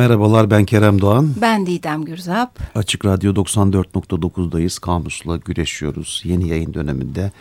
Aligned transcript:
Merhabalar 0.00 0.50
ben 0.50 0.64
Kerem 0.64 1.00
Doğan. 1.00 1.34
Ben 1.40 1.66
Didem 1.66 2.04
Gürzap. 2.04 2.58
Açık 2.74 3.04
Radyo 3.04 3.32
94.9'dayız. 3.34 4.80
Kamusla 4.80 5.36
güreşiyoruz. 5.36 6.22
Yeni 6.24 6.48
yayın 6.48 6.74
döneminde 6.74 7.32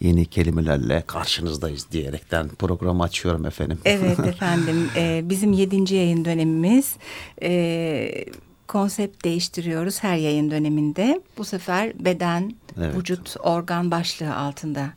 yeni 0.00 0.26
kelimelerle 0.26 1.04
karşınızdayız 1.06 1.86
diyerekten 1.92 2.48
programı 2.48 3.02
açıyorum 3.02 3.46
efendim. 3.46 3.78
Evet 3.84 4.18
efendim 4.26 4.90
ee, 4.96 5.20
bizim 5.24 5.52
yedinci 5.52 5.94
yayın 5.94 6.24
dönemimiz. 6.24 6.96
Ee, 7.42 8.24
konsept 8.68 9.24
değiştiriyoruz 9.24 10.02
her 10.02 10.16
yayın 10.16 10.50
döneminde. 10.50 11.20
Bu 11.38 11.44
sefer 11.44 12.04
beden, 12.04 12.52
evet. 12.78 12.96
vücut, 12.96 13.36
organ 13.40 13.90
başlığı 13.90 14.36
altında 14.36 14.92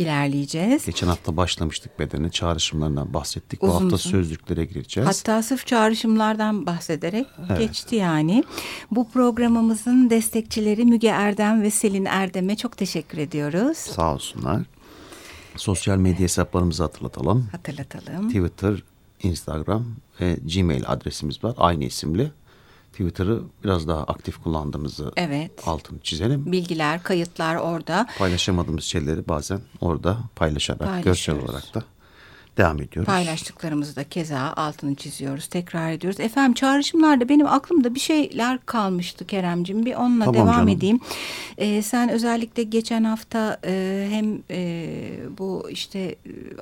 ilerleyeceğiz. 0.00 0.86
Geçen 0.86 1.06
hafta 1.06 1.36
başlamıştık 1.36 1.98
bedeni 1.98 2.30
çağrışımlarından 2.30 3.14
bahsettik. 3.14 3.62
Uzun 3.62 3.74
Bu 3.74 3.74
hafta 3.74 3.94
uzun. 3.94 4.10
sözlüklere 4.10 4.64
gireceğiz. 4.64 5.08
Hatta 5.08 5.42
sırf 5.42 5.66
çağrışımlardan 5.66 6.66
bahsederek 6.66 7.26
evet. 7.48 7.58
geçti 7.58 7.96
yani. 7.96 8.44
Bu 8.90 9.10
programımızın 9.10 10.10
destekçileri 10.10 10.84
Müge 10.84 11.08
Erdem 11.08 11.62
ve 11.62 11.70
Selin 11.70 12.04
Erdem'e 12.04 12.56
çok 12.56 12.76
teşekkür 12.76 13.18
ediyoruz. 13.18 13.76
Sağ 13.76 14.14
olsunlar. 14.14 14.62
Sosyal 15.56 15.96
medya 15.96 16.20
hesaplarımızı 16.20 16.82
hatırlatalım. 16.82 17.48
Hatırlatalım. 17.52 18.28
Twitter, 18.28 18.82
Instagram 19.22 19.86
ve 20.20 20.36
Gmail 20.54 20.82
adresimiz 20.86 21.44
var. 21.44 21.54
Aynı 21.56 21.84
isimli. 21.84 22.32
Twitter'ı 22.92 23.42
biraz 23.64 23.88
daha 23.88 24.04
aktif 24.04 24.42
kullandığımızı 24.42 25.12
evet. 25.16 25.50
altını 25.66 25.98
çizelim. 26.00 26.52
Bilgiler, 26.52 27.02
kayıtlar 27.02 27.56
orada. 27.56 28.06
Paylaşamadığımız 28.18 28.84
şeyleri 28.84 29.28
bazen 29.28 29.60
orada 29.80 30.18
paylaşarak, 30.36 31.04
görsel 31.04 31.38
olarak 31.38 31.74
da 31.74 31.82
devam 32.60 32.82
ediyoruz. 32.82 33.06
Paylaştıklarımızı 33.06 33.96
da 33.96 34.04
keza 34.04 34.52
altını 34.56 34.94
çiziyoruz, 34.94 35.46
tekrar 35.46 35.90
ediyoruz. 35.92 36.20
Efendim 36.20 36.54
çağrışımlarda 36.54 37.28
benim 37.28 37.46
aklımda 37.46 37.94
bir 37.94 38.00
şeyler 38.00 38.58
kalmıştı 38.66 39.26
Keremcim. 39.26 39.86
Bir 39.86 39.94
onunla 39.94 40.24
tamam 40.24 40.34
devam 40.34 40.54
canım. 40.54 40.68
edeyim. 40.68 41.00
Ee, 41.58 41.82
sen 41.82 42.08
özellikle 42.08 42.62
geçen 42.62 43.04
hafta 43.04 43.60
e, 43.64 44.06
hem 44.10 44.42
e, 44.50 44.90
bu 45.38 45.70
işte 45.70 46.14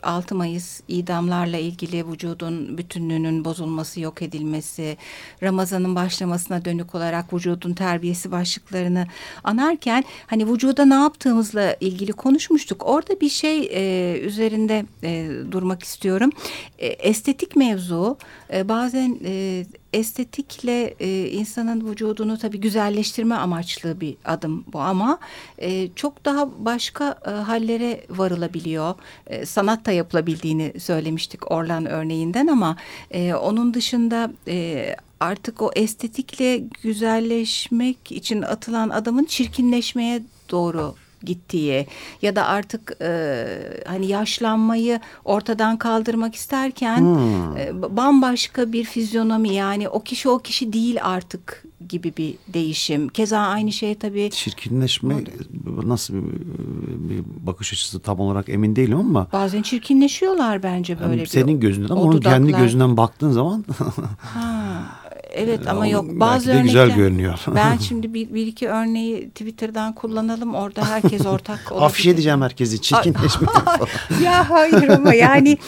6 0.02 0.34
Mayıs 0.34 0.80
idamlarla 0.88 1.58
ilgili 1.58 2.08
vücudun 2.08 2.78
bütünlüğünün 2.78 3.44
bozulması, 3.44 4.00
yok 4.00 4.22
edilmesi, 4.22 4.96
Ramazan'ın 5.42 5.94
başlamasına 5.94 6.64
dönük 6.64 6.94
olarak 6.94 7.32
vücudun 7.32 7.74
terbiyesi 7.74 8.32
başlıklarını 8.32 9.06
anarken 9.44 10.04
hani 10.26 10.52
vücuda 10.52 10.84
ne 10.84 10.94
yaptığımızla 10.94 11.76
ilgili 11.80 12.12
konuşmuştuk. 12.12 12.86
Orada 12.86 13.20
bir 13.20 13.28
şey 13.28 13.68
e, 13.72 14.18
üzerinde 14.20 14.86
e, 15.02 15.30
durmak 15.52 15.82
istiyorum. 15.88 16.30
E, 16.78 16.86
estetik 16.86 17.56
mevzu 17.56 18.16
e, 18.52 18.68
bazen 18.68 19.18
e, 19.24 19.64
estetikle 19.92 20.94
insanın 21.30 21.90
vücudunu 21.90 22.38
tabii 22.38 22.60
güzelleştirme 22.60 23.34
amaçlı 23.34 24.00
bir 24.00 24.16
adım 24.24 24.64
bu 24.72 24.80
ama 24.80 25.18
çok 25.94 26.24
daha 26.24 26.48
başka 26.64 27.18
hallere 27.46 28.04
varılabiliyor. 28.10 28.94
E, 29.26 29.46
sanat 29.46 29.86
da 29.86 29.92
yapılabildiğini 29.92 30.80
söylemiştik 30.80 31.52
Orlan 31.52 31.86
örneğinden 31.86 32.46
ama 32.46 32.76
onun 33.40 33.74
dışında 33.74 34.30
artık 35.20 35.62
o 35.62 35.70
estetikle 35.76 36.58
güzelleşmek 36.82 38.12
için 38.12 38.42
atılan 38.42 38.88
adamın 38.88 39.24
çirkinleşmeye 39.24 40.22
doğru 40.50 40.94
gittiği 41.24 41.86
ya 42.22 42.36
da 42.36 42.46
artık 42.46 42.96
e, 43.00 43.46
hani 43.86 44.06
yaşlanmayı 44.06 45.00
ortadan 45.24 45.76
kaldırmak 45.76 46.34
isterken 46.34 47.00
hmm. 47.00 47.56
e, 47.56 47.96
bambaşka 47.96 48.72
bir 48.72 48.84
fizyonomi 48.84 49.54
yani 49.54 49.88
o 49.88 50.02
kişi 50.02 50.28
o 50.28 50.38
kişi 50.38 50.72
değil 50.72 50.98
artık 51.02 51.64
gibi 51.88 52.12
bir 52.16 52.34
değişim. 52.48 53.08
Keza 53.08 53.38
aynı 53.38 53.72
şey 53.72 53.94
tabii. 53.94 54.30
Çirkinleşme 54.30 55.14
nasıl 55.84 56.14
bir, 56.14 57.08
bir 57.08 57.24
bakış 57.46 57.72
açısı 57.72 58.00
tam 58.00 58.20
olarak 58.20 58.48
emin 58.48 58.76
değilim 58.76 58.98
ama. 58.98 59.26
Bazen 59.32 59.62
çirkinleşiyorlar 59.62 60.62
bence 60.62 61.00
böyle. 61.00 61.16
Yani 61.16 61.26
senin 61.26 61.60
gözünden 61.60 61.88
ama 61.88 62.00
onun 62.00 62.20
kendi 62.20 62.52
gözünden 62.52 62.96
baktığın 62.96 63.30
zaman. 63.30 63.64
ha. 64.18 64.84
Evet 65.38 65.68
ama 65.68 65.86
yok 65.86 66.04
bazı 66.08 66.50
örnekler 66.50 66.64
güzel 66.64 66.96
görünüyor. 66.96 67.38
ben 67.54 67.76
şimdi 67.88 68.14
bir, 68.14 68.34
bir 68.34 68.46
iki 68.46 68.68
örneği 68.68 69.30
Twitter'dan 69.30 69.94
kullanalım 69.94 70.54
orada 70.54 70.84
herkes 70.84 71.26
ortak 71.26 71.60
olabilir. 71.72 71.86
Afişe 71.86 72.10
edeceğim 72.10 72.42
herkesi 72.42 72.82
çirkinleşme 72.82 73.48
Ya 74.24 74.50
hayır 74.50 74.88
ama 74.88 75.14
yani 75.14 75.58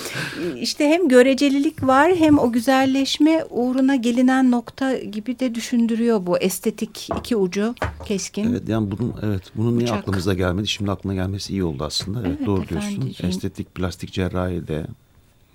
işte 0.60 0.88
hem 0.88 1.09
görecelilik 1.09 1.86
var 1.86 2.12
hem 2.16 2.38
o 2.38 2.53
güzelleşme 2.53 3.44
uğruna 3.50 3.97
gelinen 3.97 4.50
nokta 4.50 4.98
gibi 4.98 5.38
de 5.38 5.54
düşündürüyor 5.54 6.26
bu 6.26 6.38
estetik 6.38 7.09
iki 7.19 7.36
ucu 7.36 7.75
keskin. 8.04 8.50
Evet 8.50 8.69
yani 8.69 8.91
bunun 8.91 9.14
evet 9.22 9.42
bunun 9.54 9.78
niye 9.78 9.84
Uçak. 9.84 9.98
aklımıza 9.98 10.34
gelmedi? 10.34 10.69
Şimdi 10.69 10.91
aklına 10.91 11.14
gelmesi 11.14 11.53
iyi 11.53 11.64
oldu 11.64 11.84
aslında. 11.84 12.20
Evet, 12.20 12.30
evet 12.36 12.47
doğru 12.47 12.69
diyorsun. 12.69 13.14
Estetik 13.22 13.75
plastik 13.75 14.12
cerrahi 14.12 14.69
de 14.69 14.86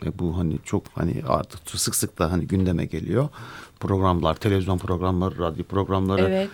e, 0.05 0.19
bu 0.19 0.37
hani 0.37 0.57
çok 0.63 0.83
hani 0.95 1.13
artık 1.27 1.59
sık 1.79 1.95
sık 1.95 2.19
da 2.19 2.31
hani 2.31 2.47
gündeme 2.47 2.85
geliyor. 2.85 3.29
Programlar, 3.79 4.35
televizyon 4.35 4.77
programları, 4.77 5.39
radyo 5.39 5.63
programları. 5.63 6.21
Evet. 6.21 6.49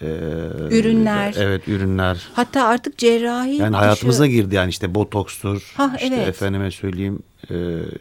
Ee, 0.00 0.06
ürünler. 0.70 1.34
Evet 1.38 1.68
ürünler. 1.68 2.28
Hatta 2.34 2.64
artık 2.64 2.98
cerrahi. 2.98 3.56
Yani 3.56 3.72
dışı... 3.72 3.78
hayatımıza 3.78 4.26
girdi 4.26 4.54
yani 4.54 4.70
işte 4.70 4.94
botokstur. 4.94 5.72
Ha, 5.76 5.92
işte 6.02 6.14
evet. 6.14 6.28
efendime 6.28 6.70
söyleyeyim 6.70 7.22
e, 7.50 7.54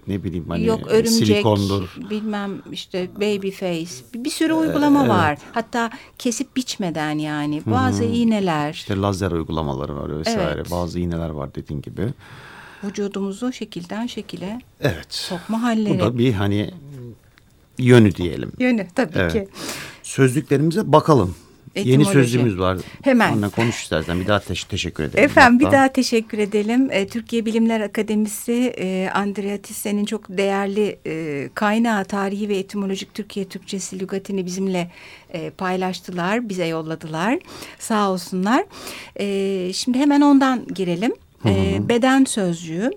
ne 0.07 0.23
bileyim 0.23 0.45
hani 0.49 0.65
Yok, 0.65 0.87
örümcek, 0.87 1.27
silikondur. 1.27 1.97
Bilmem 2.09 2.61
işte 2.71 3.09
baby 3.15 3.49
face 3.49 3.91
bir, 4.15 4.29
sürü 4.29 4.53
uygulama 4.53 5.05
ee, 5.05 5.09
var. 5.09 5.29
Evet. 5.29 5.41
Hatta 5.51 5.91
kesip 6.19 6.55
biçmeden 6.55 7.17
yani 7.17 7.61
bazı 7.65 8.03
Hı 8.03 8.07
-hı. 8.07 8.11
iğneler. 8.11 8.73
İşte 8.73 8.95
lazer 8.95 9.31
uygulamaları 9.31 9.95
var 9.95 10.19
vesaire. 10.19 10.53
Evet. 10.55 10.71
Bazı 10.71 10.99
iğneler 10.99 11.29
var 11.29 11.55
dediğin 11.55 11.81
gibi 11.81 12.13
vücudumuzu 12.83 13.53
şekilden 13.53 14.07
şekile 14.07 14.61
evet. 14.81 15.13
sokma 15.13 15.61
halleri. 15.61 15.99
Bu 15.99 16.03
da 16.03 16.17
bir 16.17 16.33
hani 16.33 16.71
yönü 17.77 18.15
diyelim. 18.15 18.51
Yönü 18.59 18.87
tabii 18.95 19.17
evet. 19.17 19.33
ki. 19.33 19.47
Sözlüklerimize 20.03 20.91
bakalım. 20.91 21.35
Etimoloji. 21.75 21.91
Yeni 21.91 22.05
sözlüğümüz 22.05 22.59
var. 22.59 22.77
Hemen. 23.03 23.33
Onunla 23.33 23.49
konuş 23.49 23.83
istersen. 23.83 24.19
Bir 24.19 24.27
daha 24.27 24.39
te 24.39 24.53
teşekkür 24.69 25.03
edelim. 25.03 25.23
Efendim 25.23 25.59
hatta. 25.59 25.67
bir 25.67 25.77
daha 25.77 25.87
teşekkür 25.87 26.37
edelim. 26.37 26.91
E, 26.91 27.07
Türkiye 27.07 27.45
Bilimler 27.45 27.81
Akademisi 27.81 28.73
e, 28.77 29.09
Andrea 29.13 29.57
Tisse'nin 29.57 30.05
çok 30.05 30.29
değerli 30.29 30.99
e, 31.05 31.49
kaynağı 31.53 32.05
tarihi 32.05 32.49
ve 32.49 32.57
etimolojik 32.57 33.13
Türkiye 33.13 33.45
Türkçesi 33.47 33.99
lügatini 33.99 34.45
bizimle 34.45 34.91
e, 35.33 35.49
paylaştılar. 35.49 36.49
Bize 36.49 36.65
yolladılar. 36.65 37.39
Sağ 37.79 38.11
olsunlar. 38.11 38.65
E, 39.19 39.73
şimdi 39.73 39.99
hemen 39.99 40.21
ondan 40.21 40.67
girelim. 40.67 41.13
E, 41.45 41.79
beden 41.89 42.25
sözcüğü 42.25 42.91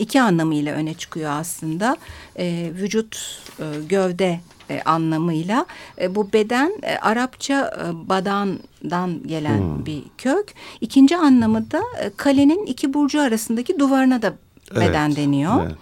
iki 0.00 0.22
anlamıyla 0.22 0.74
öne 0.74 0.94
çıkıyor 0.94 1.30
aslında. 1.30 1.96
E, 2.38 2.70
vücut, 2.74 3.42
e, 3.58 3.64
gövde 3.88 4.40
e, 4.70 4.82
anlamıyla. 4.84 5.66
E, 6.00 6.14
bu 6.14 6.32
beden 6.32 6.72
e, 6.82 6.96
Arapça 6.96 7.74
e, 7.78 8.08
badandan 8.08 9.26
gelen 9.26 9.58
hmm. 9.58 9.86
bir 9.86 10.02
kök. 10.18 10.54
İkinci 10.80 11.16
anlamı 11.16 11.70
da 11.70 11.82
e, 12.02 12.10
kalenin 12.16 12.66
iki 12.66 12.94
burcu 12.94 13.20
arasındaki 13.20 13.78
duvarına 13.78 14.22
da 14.22 14.34
beden 14.76 15.08
evet, 15.08 15.16
deniyor. 15.16 15.62
Evet. 15.66 15.76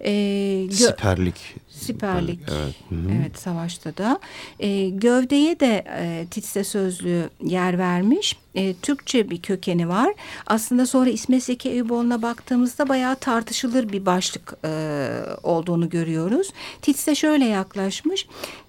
E, 0.00 0.72
Siperlik 0.72 1.54
Siperlik. 1.78 2.40
Evet. 2.48 2.74
Hı 2.88 2.94
-hı. 2.94 3.20
evet 3.20 3.38
savaşta 3.38 3.96
da. 3.96 4.20
E, 4.60 4.88
gövdeye 4.88 5.60
de 5.60 5.84
e, 5.98 6.26
Titse 6.30 6.64
sözlüğü 6.64 7.30
yer 7.44 7.78
vermiş. 7.78 8.36
E, 8.54 8.74
Türkçe 8.74 9.30
bir 9.30 9.42
kökeni 9.42 9.88
var. 9.88 10.14
Aslında 10.46 10.86
sonra 10.86 11.10
İsmet 11.10 11.44
Zeki 11.44 11.70
Eyüboğlu'na 11.70 12.22
baktığımızda 12.22 12.88
bayağı 12.88 13.16
tartışılır 13.16 13.92
bir 13.92 14.06
başlık 14.06 14.54
e, 14.64 15.10
olduğunu 15.42 15.88
görüyoruz. 15.88 16.50
Titse 16.82 17.14
şöyle 17.14 17.44
yaklaşmış. 17.44 18.26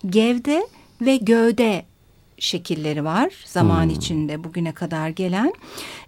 Gevde 0.09 0.67
ve 1.01 1.17
gövde 1.17 1.85
şekilleri 2.39 3.03
var 3.03 3.29
zaman 3.45 3.83
hmm. 3.83 3.89
içinde 3.89 4.43
bugüne 4.43 4.71
kadar 4.71 5.09
gelen. 5.09 5.53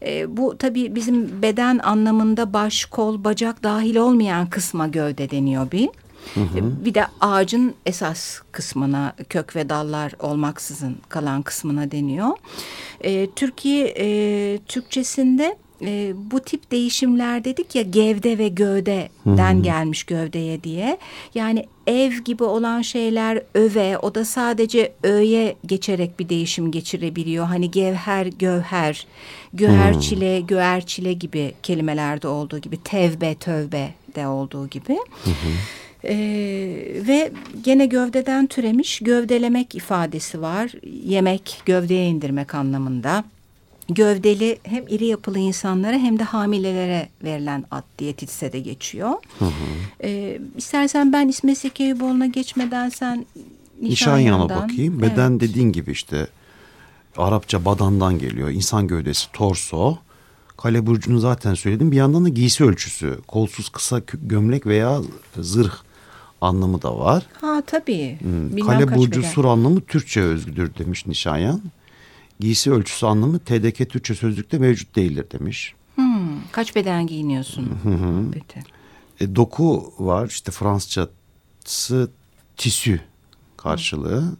E, 0.05 0.37
bu 0.37 0.57
tabii 0.57 0.95
bizim 0.95 1.41
beden 1.41 1.79
anlamında 1.79 2.53
baş, 2.53 2.85
kol, 2.85 3.23
bacak 3.23 3.63
dahil 3.63 3.95
olmayan 3.95 4.49
kısma 4.49 4.87
gövde 4.87 5.31
deniyor 5.31 5.71
bir. 5.71 5.89
Hı 6.33 6.39
hı. 6.39 6.85
Bir 6.85 6.93
de 6.93 7.05
ağacın 7.21 7.73
esas 7.85 8.39
kısmına 8.51 9.15
kök 9.29 9.55
ve 9.55 9.69
dallar 9.69 10.13
olmaksızın 10.19 10.97
kalan 11.09 11.41
kısmına 11.41 11.91
deniyor. 11.91 12.29
E, 13.01 13.29
Türkiye 13.31 13.93
e, 13.97 14.57
Türkçesinde 14.57 15.57
e, 15.85 16.13
bu 16.31 16.39
tip 16.39 16.71
değişimler 16.71 17.43
dedik 17.43 17.75
ya 17.75 17.81
gevde 17.81 18.37
ve 18.37 18.47
gövdeden 18.47 19.53
hmm. 19.53 19.63
gelmiş 19.63 20.03
gövdeye 20.03 20.63
diye. 20.63 20.97
Yani 21.35 21.65
ev 21.87 22.11
gibi 22.11 22.43
olan 22.43 22.81
şeyler 22.81 23.43
öve 23.53 23.97
o 23.97 24.15
da 24.15 24.25
sadece 24.25 24.93
öğe 25.03 25.55
geçerek 25.65 26.19
bir 26.19 26.29
değişim 26.29 26.71
geçirebiliyor. 26.71 27.45
Hani 27.45 27.71
gevher, 27.71 28.25
gövher, 28.25 29.07
göğerçile, 29.53 30.39
hmm. 30.39 30.47
göğerçile 30.47 31.13
gibi 31.13 31.53
kelimelerde 31.63 32.27
olduğu 32.27 32.57
gibi 32.57 32.83
tevbe, 32.83 33.35
tövbe 33.35 33.93
de 34.15 34.27
olduğu 34.27 34.67
gibi. 34.67 34.97
Hmm. 35.23 35.33
E, 36.03 36.15
ve 37.07 37.31
gene 37.63 37.85
gövdeden 37.85 38.47
türemiş 38.47 38.99
gövdelemek 38.99 39.75
ifadesi 39.75 40.41
var. 40.41 40.71
Yemek, 41.05 41.61
gövdeye 41.65 42.07
indirmek 42.07 42.55
anlamında. 42.55 43.23
Gövdeli 43.89 44.59
hem 44.63 44.87
iri 44.87 45.05
yapılı 45.05 45.39
insanlara 45.39 45.97
hem 45.97 46.19
de 46.19 46.23
hamilelere 46.23 47.09
verilen 47.23 47.65
ad 47.71 47.83
diye 47.99 48.17
de 48.17 48.59
geçiyor. 48.59 49.11
Hı 49.39 49.45
hı. 49.45 49.51
E, 50.03 50.39
istersen 50.57 51.13
ben 51.13 51.27
İsmet 51.27 51.57
Seki 51.57 51.83
Eyüboğlu'na 51.83 52.25
geçmeden 52.25 52.89
sen 52.89 53.25
Nişanyan'a 53.81 54.49
bakayım. 54.49 55.01
Beden 55.01 55.31
evet. 55.31 55.41
dediğin 55.41 55.71
gibi 55.71 55.91
işte 55.91 56.27
Arapça 57.17 57.65
badandan 57.65 58.19
geliyor. 58.19 58.49
İnsan 58.49 58.87
gövdesi 58.87 59.31
torso. 59.31 59.97
Kale 60.57 60.85
burcunu 60.85 61.19
zaten 61.19 61.53
söyledim. 61.53 61.91
Bir 61.91 61.95
yandan 61.95 62.25
da 62.25 62.29
giysi 62.29 62.63
ölçüsü. 62.63 63.19
Kolsuz 63.27 63.69
kısa 63.69 64.01
gömlek 64.13 64.65
veya 64.65 65.01
zırh 65.39 65.73
anlamı 66.41 66.81
da 66.81 66.99
var. 66.99 67.25
Ha 67.41 67.61
tabii. 67.67 68.17
Hmm. 68.19 68.59
Kale 68.59 68.95
burcu 68.95 69.23
sur 69.23 69.45
anlamı 69.45 69.81
Türkçe 69.81 70.21
özgüdür 70.21 70.75
demiş 70.75 71.07
Nişanyan. 71.07 71.61
Giysi 72.39 72.71
ölçüsü 72.71 73.05
anlamı 73.05 73.39
TDK 73.39 73.89
Türkçe 73.89 74.15
sözlükte 74.15 74.57
mevcut 74.57 74.95
değildir 74.95 75.25
demiş. 75.31 75.73
Hmm. 75.95 76.29
Kaç 76.51 76.75
beden 76.75 77.07
giyiniyorsun? 77.07 77.71
Hı 77.83 77.89
hı. 77.89 78.23
E, 79.19 79.35
doku 79.35 79.93
var 79.99 80.27
işte 80.27 80.51
Fransızcası 80.51 82.11
tisü 82.57 82.99
karşılığı. 83.57 84.37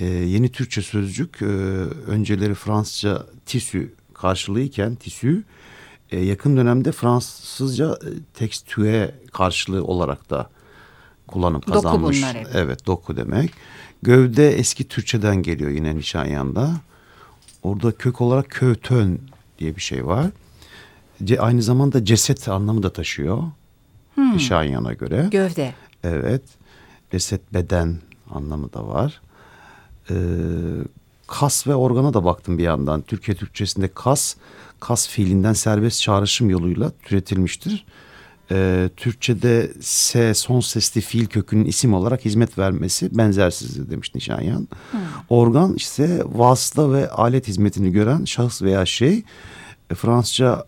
E, 0.00 0.04
yeni 0.06 0.48
Türkçe 0.48 0.82
sözcük 0.82 1.42
e, 1.42 1.44
önceleri 2.06 2.54
Fransızca 2.54 3.26
tisü 3.46 3.94
karşılığıyken 4.14 4.94
tisü 4.94 5.44
e, 6.10 6.20
yakın 6.20 6.56
dönemde 6.56 6.92
Fransızca 6.92 7.92
e, 7.92 8.08
tekstüe 8.34 9.14
karşılığı 9.32 9.84
olarak 9.84 10.30
da 10.30 10.50
kullanım 11.32 11.60
kazanmış. 11.60 12.22
Doku 12.22 12.32
bunlar 12.32 12.36
hep. 12.36 12.54
Evet 12.54 12.86
doku 12.86 13.16
demek. 13.16 13.50
Gövde 14.02 14.50
eski 14.50 14.88
Türkçeden 14.88 15.42
geliyor 15.42 15.70
yine 15.70 15.96
Nişanyan'da. 15.96 16.70
Orada 17.62 17.92
kök 17.92 18.20
olarak 18.20 18.50
kötön 18.50 19.20
diye 19.58 19.76
bir 19.76 19.80
şey 19.80 20.06
var. 20.06 20.26
Ce, 21.24 21.40
aynı 21.40 21.62
zamanda 21.62 22.04
ceset 22.04 22.48
anlamı 22.48 22.82
da 22.82 22.92
taşıyor. 22.92 23.42
Hmm. 24.14 24.36
Nişanyan'a 24.36 24.92
göre. 24.92 25.28
Gövde. 25.30 25.74
Evet. 26.04 26.42
Ceset 27.10 27.54
beden 27.54 27.98
anlamı 28.30 28.72
da 28.72 28.88
var. 28.88 29.20
Ee, 30.10 30.14
kas 31.26 31.66
ve 31.66 31.74
organa 31.74 32.14
da 32.14 32.24
baktım 32.24 32.58
bir 32.58 32.62
yandan. 32.62 33.02
Türkiye 33.02 33.36
Türkçesinde 33.36 33.88
kas, 33.88 34.36
kas 34.80 35.08
fiilinden 35.08 35.52
serbest 35.52 36.00
çağrışım 36.02 36.50
yoluyla 36.50 36.92
türetilmiştir. 37.02 37.84
Ee, 38.52 38.90
Türkçe'de 38.96 39.70
S 39.80 40.34
son 40.34 40.60
sesli 40.60 41.00
fiil 41.00 41.26
kökünün 41.26 41.64
isim 41.64 41.94
olarak 41.94 42.24
hizmet 42.24 42.58
vermesi 42.58 43.18
benzersizdir 43.18 43.90
demiş 43.90 44.14
Nişanyan. 44.14 44.68
Hmm. 44.90 45.00
Organ 45.28 45.74
ise 45.74 46.22
vasıta 46.24 46.92
ve 46.92 47.10
alet 47.10 47.48
hizmetini 47.48 47.92
gören 47.92 48.24
şahıs 48.24 48.62
veya 48.62 48.86
şey. 48.86 49.22
E, 49.90 49.94
Fransızca 49.94 50.64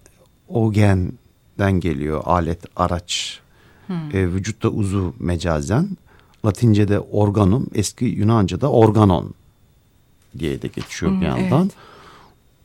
ogen'den 0.49 1.81
geliyor 1.81 2.23
alet, 2.25 2.61
araç. 2.77 3.41
Hmm. 3.87 3.97
E, 3.97 4.33
vücutta 4.33 4.69
uzu 4.69 5.15
mecazen. 5.19 5.89
Latince'de 6.45 7.01
organum, 7.01 7.67
eski 7.75 8.05
Yunanca'da 8.05 8.71
organon 8.71 9.35
diye 10.39 10.63
de 10.63 10.69
geçiyor 10.69 11.13
hmm, 11.13 11.21
bir 11.21 11.27
yandan. 11.27 11.63
Evet. 11.63 11.75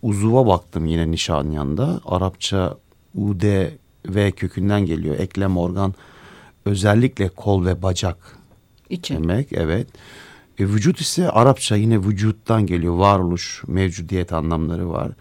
Uzuva 0.01 0.47
baktım 0.47 0.85
yine 0.85 1.11
Nişanyan'da. 1.11 2.01
Arapça 2.05 2.77
UD 3.15 3.43
V 4.15 4.31
kökünden 4.31 4.85
geliyor. 4.85 5.19
Eklem 5.19 5.57
organ 5.57 5.93
özellikle 6.65 7.29
kol 7.29 7.65
ve 7.65 7.81
bacak 7.81 8.37
İçin. 8.89 9.15
demek. 9.15 9.53
Evet. 9.53 9.87
E, 10.59 10.65
vücut 10.67 11.01
ise 11.01 11.29
Arapça 11.29 11.75
yine 11.75 12.03
vücuttan 12.03 12.65
geliyor. 12.65 12.93
Varoluş, 12.93 13.63
mevcudiyet 13.67 14.33
anlamları 14.33 14.89
var. 14.89 15.11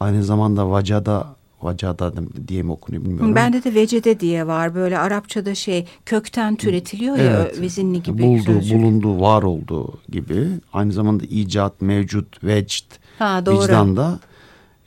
Aynı 0.00 0.24
zamanda 0.24 0.70
vacada 0.70 1.38
Vacada 1.62 2.12
diye 2.48 2.62
mi 2.62 2.72
okunuyor 2.72 3.04
bilmiyorum. 3.04 3.34
Bende 3.34 3.64
de 3.64 3.74
vecede 3.74 4.20
diye 4.20 4.46
var. 4.46 4.74
Böyle 4.74 4.98
Arapçada 4.98 5.54
şey 5.54 5.86
kökten 6.06 6.56
türetiliyor 6.56 7.18
evet. 7.18 7.56
ya 7.56 7.62
vezinli 7.62 8.02
gibi. 8.02 8.22
Buldu, 8.22 8.42
sözcük. 8.42 8.78
bulundu, 8.78 9.20
var 9.20 9.42
oldu 9.42 10.00
gibi. 10.08 10.46
Aynı 10.72 10.92
zamanda 10.92 11.24
icat, 11.24 11.80
mevcut, 11.80 12.44
vecd, 12.44 12.84
ha, 13.18 13.46
doğru. 13.46 13.62
vicdan 13.62 13.96
da 13.96 14.20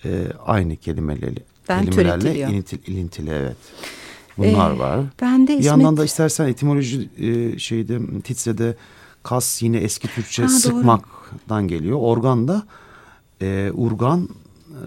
e, 0.06 0.28
aynı 0.46 0.76
kelimeleri, 0.76 1.44
ben 1.70 1.86
kelimelerle 1.86 2.40
ilintil, 2.40 2.78
ilintili 2.88 3.30
evet. 3.30 3.58
Bunlar 4.38 4.76
ee, 4.76 4.80
var. 4.80 5.00
Ben 5.22 5.48
de 5.48 5.60
Bir 5.60 5.64
yandan 5.64 5.98
da 5.98 6.06
istersen 6.06 6.48
etimoloji 6.48 7.10
e, 7.18 7.60
şeyde 7.60 8.22
Titse'de 8.24 8.76
kas 9.24 9.62
yine 9.62 9.78
eski 9.78 10.08
Türkçe 10.08 10.44
ha, 10.44 10.50
sıkmaktan 10.50 11.64
doğru. 11.64 11.68
geliyor. 11.68 11.98
Organ 12.02 12.48
da 12.48 12.64
e, 13.42 13.72
urgan 13.74 14.30
e, 14.70 14.80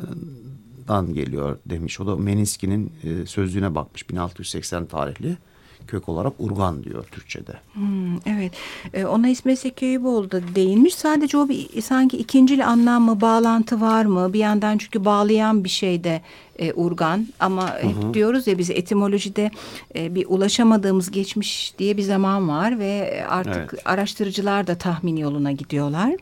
dan 0.88 1.14
geliyor 1.14 1.58
demiş. 1.66 2.00
O 2.00 2.06
da 2.06 2.16
Meniski'nin 2.16 2.92
e, 3.04 3.26
sözlüğüne 3.26 3.74
bakmış 3.74 4.10
1680 4.10 4.86
tarihli 4.86 5.36
kök 5.86 6.08
olarak 6.08 6.32
urgan 6.38 6.84
diyor 6.84 7.04
Türkçe'de. 7.04 7.52
Hmm, 7.72 8.16
evet 8.26 8.52
ee, 8.94 9.04
ona 9.04 9.28
İsmet 9.28 9.58
Sekeyboğlu 9.58 10.30
da 10.30 10.40
değinmiş. 10.54 10.94
Sadece 10.94 11.38
o 11.38 11.48
bir 11.48 11.82
sanki 11.82 12.16
ikincil 12.16 12.66
anlam 12.68 13.02
mı 13.02 13.20
bağlantı 13.20 13.80
var 13.80 14.04
mı? 14.04 14.32
Bir 14.32 14.38
yandan 14.38 14.78
çünkü 14.78 15.04
bağlayan 15.04 15.64
bir 15.64 15.68
şey 15.68 16.04
de 16.04 16.22
e, 16.58 16.72
urgan 16.72 17.26
ama 17.40 17.78
hep 17.78 17.96
hı 17.96 18.08
hı. 18.08 18.14
diyoruz 18.14 18.46
ya 18.46 18.58
biz 18.58 18.70
etimolojide 18.70 19.50
e, 19.96 20.14
bir 20.14 20.26
ulaşamadığımız 20.28 21.10
geçmiş 21.10 21.74
diye 21.78 21.96
bir 21.96 22.02
zaman 22.02 22.48
var 22.48 22.78
ve 22.78 23.24
artık 23.28 23.70
evet. 23.74 23.86
araştırıcılar 23.86 24.66
da 24.66 24.74
tahmin 24.74 25.16
yoluna 25.16 25.52
gidiyorlar. 25.52 26.14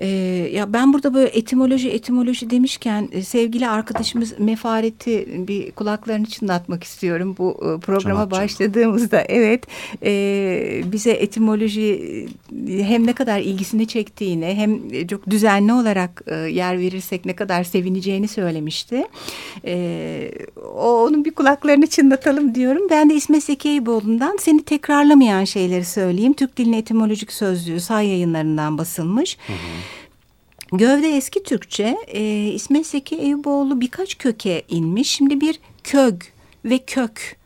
E, 0.00 0.06
ya 0.52 0.72
ben 0.72 0.92
burada 0.92 1.14
böyle 1.14 1.28
etimoloji 1.28 1.90
etimoloji 1.90 2.50
demişken 2.50 3.08
e, 3.12 3.22
sevgili 3.22 3.68
arkadaşımız 3.68 4.38
Mefaret'i 4.38 5.28
bir 5.48 5.70
kulaklarını 5.70 6.26
çınlatmak 6.26 6.84
istiyorum 6.84 7.34
bu 7.38 7.50
e, 7.50 7.80
programa 7.80 8.18
Çanak, 8.18 8.30
başladığımızda. 8.30 9.20
Evet 9.20 9.64
e, 10.02 10.82
bize 10.84 11.10
etimoloji 11.10 12.28
e, 12.68 12.82
hem 12.82 13.06
ne 13.06 13.12
kadar 13.12 13.40
ilgisini 13.40 13.88
çektiğini 13.88 14.54
hem 14.54 15.06
çok 15.06 15.30
düzenli 15.30 15.72
olarak 15.72 16.22
e, 16.26 16.34
yer 16.34 16.78
verirsek 16.78 17.24
ne 17.24 17.36
kadar 17.36 17.64
sevineceğini 17.64 18.28
söylemişti. 18.28 19.04
E, 19.64 20.30
o, 20.76 21.04
onun 21.04 21.24
bir 21.24 21.30
kulaklarını 21.30 21.86
çınlatalım 21.86 22.54
diyorum. 22.54 22.82
Ben 22.90 23.10
de 23.10 23.14
İsmet 23.14 23.44
Zekeyboğlu'ndan 23.44 24.36
seni 24.40 24.62
tekrarlamayan 24.62 25.44
şeyleri 25.44 25.84
söyleyeyim. 25.84 26.32
Türk 26.32 26.56
Dilini 26.56 26.76
Etimolojik 26.76 27.32
Sözlüğü 27.32 27.80
say 27.80 28.08
yayınlarından 28.08 28.78
basılmış. 28.78 29.38
Hı 29.46 29.52
hı. 29.52 29.89
Gövde 30.72 31.16
eski 31.16 31.42
Türkçe 31.42 31.96
e, 32.08 32.22
İsmet 32.48 32.86
Zeki 32.86 33.16
Eyüboğlu 33.16 33.80
birkaç 33.80 34.18
köke 34.18 34.62
inmiş. 34.68 35.10
Şimdi 35.10 35.40
bir 35.40 35.60
kög 35.84 36.14
ve 36.64 36.78
kök 36.78 37.36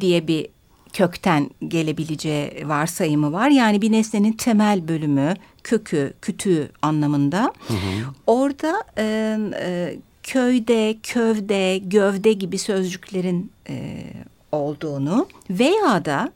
diye 0.00 0.26
bir 0.26 0.48
kökten 0.92 1.50
gelebileceği 1.68 2.68
varsayımı 2.68 3.32
var. 3.32 3.50
Yani 3.50 3.82
bir 3.82 3.92
nesnenin 3.92 4.32
temel 4.32 4.88
bölümü, 4.88 5.34
kökü, 5.64 6.12
kütüğü 6.22 6.70
anlamında. 6.82 7.52
Hı 7.68 7.74
hı. 7.74 7.78
Orada 8.26 8.82
e, 8.98 9.38
e, 9.60 9.96
köyde, 10.22 10.96
kövde, 11.02 11.78
gövde 11.78 12.32
gibi 12.32 12.58
sözcüklerin 12.58 13.52
e, 13.68 14.04
olduğunu 14.52 15.26
veya 15.50 16.04
da 16.04 16.32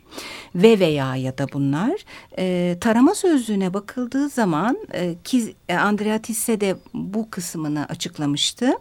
ve 0.54 0.80
veya 0.80 1.16
ya 1.16 1.38
da 1.38 1.46
bunlar 1.52 1.94
e, 2.38 2.76
tarama 2.80 3.14
sözlüğüne 3.14 3.74
bakıldığı 3.74 4.28
zaman 4.28 4.78
e, 4.92 5.14
ki 5.24 5.54
e, 5.68 5.74
Andrea 5.74 6.18
Tisse 6.18 6.60
de 6.60 6.76
bu 6.94 7.30
kısmını 7.30 7.86
açıklamıştı. 7.88 8.72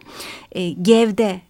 E, 0.52 0.70
gevde 0.70 1.40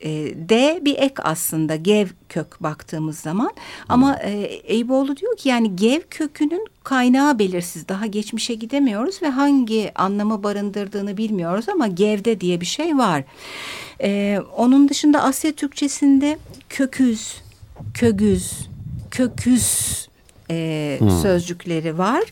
e, 0.00 0.10
D 0.48 0.80
bir 0.84 0.98
ek 0.98 1.14
aslında 1.18 1.76
gev 1.76 2.06
kök 2.28 2.62
baktığımız 2.62 3.18
zaman 3.18 3.50
ama 3.88 4.16
e, 4.16 4.30
Eyüboğlu 4.64 5.16
diyor 5.16 5.36
ki 5.36 5.48
yani 5.48 5.76
gev 5.76 6.00
kökünün 6.10 6.66
kaynağı 6.84 7.38
belirsiz 7.38 7.88
daha 7.88 8.06
geçmişe 8.06 8.54
gidemiyoruz 8.54 9.22
ve 9.22 9.28
hangi 9.28 9.92
anlamı 9.94 10.42
barındırdığını 10.42 11.16
bilmiyoruz 11.16 11.68
ama 11.68 11.86
gevde 11.86 12.40
diye 12.40 12.60
bir 12.60 12.66
şey 12.66 12.98
var. 12.98 13.24
E, 14.02 14.40
onun 14.56 14.88
dışında 14.88 15.22
Asya 15.22 15.52
Türkçesinde 15.52 16.38
köküz, 16.68 17.42
kögüz, 17.94 18.68
köküz 19.10 20.08
e, 20.50 20.96
hmm. 20.98 21.10
sözcükleri 21.10 21.98
var. 21.98 22.22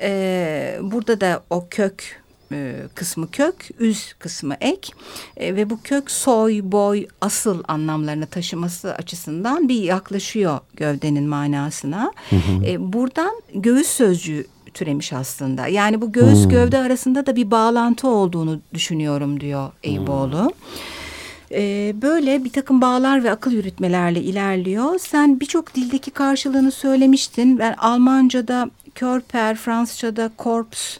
E, 0.00 0.78
burada 0.82 1.20
da 1.20 1.42
o 1.50 1.66
kök 1.70 2.22
e, 2.52 2.82
kısmı 2.94 3.30
kök, 3.30 3.70
üz 3.78 4.12
kısmı 4.18 4.54
ek 4.60 4.92
e, 5.36 5.56
ve 5.56 5.70
bu 5.70 5.78
kök 5.82 6.10
soy, 6.10 6.60
boy, 6.64 7.06
asıl 7.20 7.62
anlamlarını 7.68 8.26
taşıması 8.26 8.94
açısından 8.94 9.68
bir 9.68 9.82
yaklaşıyor 9.82 10.60
gövdenin 10.74 11.28
manasına. 11.28 12.12
Hı 12.30 12.36
E, 12.66 12.92
buradan 12.92 13.42
göğüs 13.54 13.88
sözcüğü 13.88 14.46
türemiş 14.74 15.12
aslında. 15.12 15.66
Yani 15.66 16.00
bu 16.00 16.12
göğüs 16.12 16.42
hmm. 16.42 16.50
gövde 16.50 16.78
arasında 16.78 17.26
da 17.26 17.36
bir 17.36 17.50
bağlantı 17.50 18.08
olduğunu 18.08 18.60
düşünüyorum 18.74 19.40
diyor 19.40 19.72
Eyüboğlu. 19.82 20.42
Hmm. 20.42 20.50
Ee, 21.52 21.94
böyle 22.02 22.44
bir 22.44 22.50
takım 22.50 22.80
bağlar 22.80 23.24
ve 23.24 23.30
akıl 23.30 23.52
yürütmelerle 23.52 24.20
ilerliyor. 24.20 24.98
Sen 24.98 25.40
birçok 25.40 25.74
dildeki 25.74 26.10
karşılığını 26.10 26.72
söylemiştin. 26.72 27.58
Ben 27.58 27.74
Almanca'da 27.78 28.70
Körper, 28.94 29.56
Fransızca'da 29.56 30.30
Korps, 30.36 30.96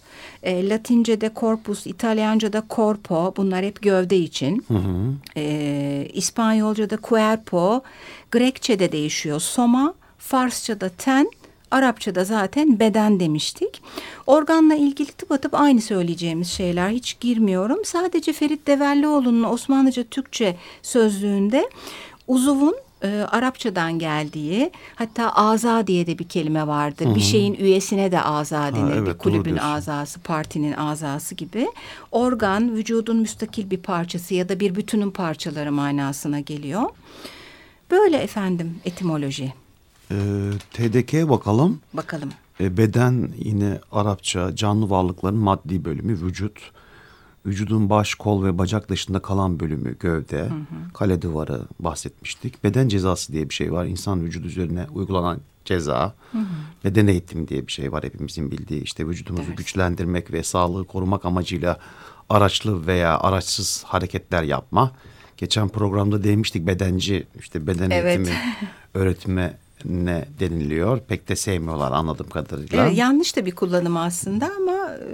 e, 0.46 0.68
Latince'de 0.68 1.30
corpus, 1.36 1.86
İtalyanca'da 1.86 2.62
corpo 2.70 3.34
bunlar 3.36 3.64
hep 3.64 3.82
gövde 3.82 4.16
için. 4.16 4.64
Hı 4.68 4.74
hı. 4.74 5.12
E, 5.36 6.08
İspanyolca'da 6.12 6.98
cuerpo, 7.08 7.82
Grekçe'de 8.30 8.92
değişiyor 8.92 9.40
soma, 9.40 9.94
Farsça'da 10.18 10.88
ten, 10.88 11.30
Arapçada 11.70 12.24
zaten 12.24 12.80
beden 12.80 13.20
demiştik. 13.20 13.82
Organla 14.26 14.74
ilgili 14.74 15.12
tıpatıp 15.12 15.54
aynı 15.54 15.80
söyleyeceğimiz 15.80 16.48
şeyler 16.48 16.88
hiç 16.88 17.20
girmiyorum. 17.20 17.78
Sadece 17.84 18.32
Ferit 18.32 18.66
Devellioğlu'nun 18.66 19.44
Osmanlıca 19.44 20.04
Türkçe 20.04 20.56
sözlüğünde 20.82 21.70
uzuvun 22.26 22.74
e, 23.06 23.24
Arapçadan 23.24 23.98
geldiği 23.98 24.70
hatta 24.94 25.32
aza 25.32 25.86
diye 25.86 26.06
de 26.06 26.18
bir 26.18 26.28
kelime 26.28 26.66
vardı. 26.66 27.04
Hı 27.04 27.08
-hı. 27.08 27.14
Bir 27.14 27.20
şeyin 27.20 27.54
üyesine 27.54 28.12
de 28.12 28.22
aza 28.22 28.74
denir. 28.74 28.92
Ha, 28.92 28.98
evet, 28.98 29.18
kulübün 29.18 29.56
azası, 29.56 30.20
partinin 30.20 30.72
azası 30.72 31.34
gibi. 31.34 31.68
Organ 32.12 32.74
vücudun 32.74 33.16
müstakil 33.16 33.70
bir 33.70 33.78
parçası 33.78 34.34
ya 34.34 34.48
da 34.48 34.60
bir 34.60 34.74
bütünün 34.74 35.10
parçaları 35.10 35.72
manasına 35.72 36.40
geliyor. 36.40 36.82
Böyle 37.90 38.16
efendim 38.16 38.78
etimoloji. 38.84 39.54
E, 40.10 40.16
TDK'ye 40.72 41.28
bakalım. 41.28 41.80
Bakalım. 41.92 42.30
E, 42.60 42.76
beden 42.76 43.28
yine 43.38 43.80
Arapça 43.92 44.56
canlı 44.56 44.90
varlıkların 44.90 45.38
maddi 45.38 45.84
bölümü 45.84 46.12
vücut. 46.12 46.72
Vücudun 47.46 47.90
baş, 47.90 48.14
kol 48.14 48.44
ve 48.44 48.58
bacak 48.58 48.88
dışında 48.88 49.18
kalan 49.18 49.60
bölümü 49.60 49.98
gövde, 49.98 50.42
hı 50.42 50.44
hı. 50.44 50.92
kale 50.94 51.22
duvarı 51.22 51.60
bahsetmiştik. 51.80 52.64
Beden 52.64 52.88
cezası 52.88 53.32
diye 53.32 53.48
bir 53.48 53.54
şey 53.54 53.72
var. 53.72 53.84
İnsan 53.84 54.24
vücudu 54.24 54.46
üzerine 54.46 54.86
uygulanan 54.94 55.40
ceza. 55.64 56.14
Hı 56.32 56.38
hı. 56.38 56.44
Beden 56.84 57.06
eğitimi 57.06 57.48
diye 57.48 57.66
bir 57.66 57.72
şey 57.72 57.92
var 57.92 58.04
hepimizin 58.04 58.50
bildiği. 58.50 58.82
İşte 58.82 59.08
vücudumuzu 59.08 59.48
evet. 59.48 59.58
güçlendirmek 59.58 60.32
ve 60.32 60.42
sağlığı 60.42 60.84
korumak 60.84 61.24
amacıyla 61.24 61.78
araçlı 62.28 62.86
veya 62.86 63.18
araçsız 63.18 63.84
hareketler 63.84 64.42
yapma. 64.42 64.92
Geçen 65.36 65.68
programda 65.68 66.24
demiştik 66.24 66.66
bedenci 66.66 67.26
işte 67.38 67.66
beden 67.66 67.90
evet. 67.90 68.16
eğitimi 68.16 68.36
öğretime 68.94 69.58
ne 69.84 70.24
deniliyor. 70.40 71.00
Pek 71.00 71.28
de 71.28 71.36
sevmiyorlar 71.36 71.92
anladığım 71.92 72.28
kadarıyla. 72.28 72.86
Evet, 72.86 72.98
yanlış 72.98 73.36
da 73.36 73.46
bir 73.46 73.54
kullanım 73.54 73.96
aslında 73.96 74.50
ama 74.56 74.72
e, 74.72 75.08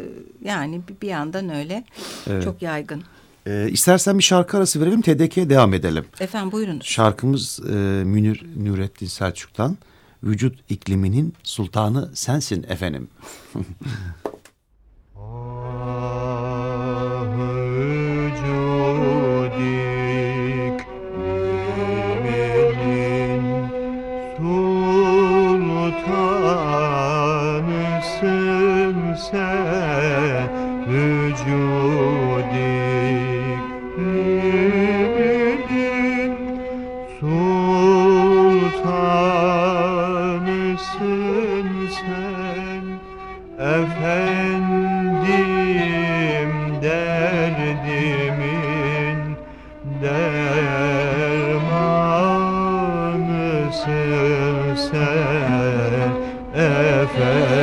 yani 0.48 0.80
bir 1.02 1.08
yandan 1.08 1.54
öyle 1.54 1.84
evet. 2.26 2.44
çok 2.44 2.62
yaygın. 2.62 3.02
Ee, 3.46 3.68
istersen 3.70 4.18
bir 4.18 4.22
şarkı 4.22 4.56
arası 4.56 4.80
verelim 4.80 5.02
TDK'ye 5.02 5.50
devam 5.50 5.74
edelim. 5.74 6.04
Efendim 6.20 6.52
buyurun. 6.52 6.80
Şarkımız 6.84 7.60
e, 7.68 7.72
Münir 8.04 8.46
Nurettin 8.56 9.06
Selçuk'tan 9.06 9.76
Vücut 10.24 10.58
ikliminin 10.68 11.34
sultanı 11.42 12.10
sensin 12.14 12.62
efendim. 12.68 13.08
efendim 56.54 57.61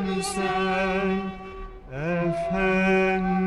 sen 0.00 0.22
sen 0.22 1.20
efendim 1.92 3.39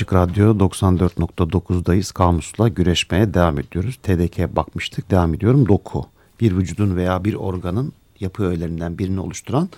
Açık 0.00 0.12
Radyo 0.12 0.58
94.9'dayız. 0.58 2.12
Kamusla 2.12 2.68
güreşmeye 2.68 3.34
devam 3.34 3.58
ediyoruz. 3.58 3.98
TDK'ye 4.02 4.56
bakmıştık. 4.56 5.10
Devam 5.10 5.34
ediyorum. 5.34 5.68
Doku. 5.68 6.04
Bir 6.40 6.56
vücudun 6.56 6.96
veya 6.96 7.24
bir 7.24 7.34
organın 7.34 7.92
yapı 8.20 8.44
öğelerinden 8.44 8.98
birini 8.98 9.20
oluşturan 9.20 9.68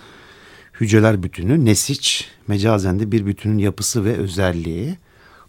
hücreler 0.80 1.22
bütünü. 1.22 1.64
Nesiç, 1.64 2.30
mecazen 2.48 3.00
de 3.00 3.12
bir 3.12 3.26
bütünün 3.26 3.58
yapısı 3.58 4.04
ve 4.04 4.16
özelliği. 4.16 4.98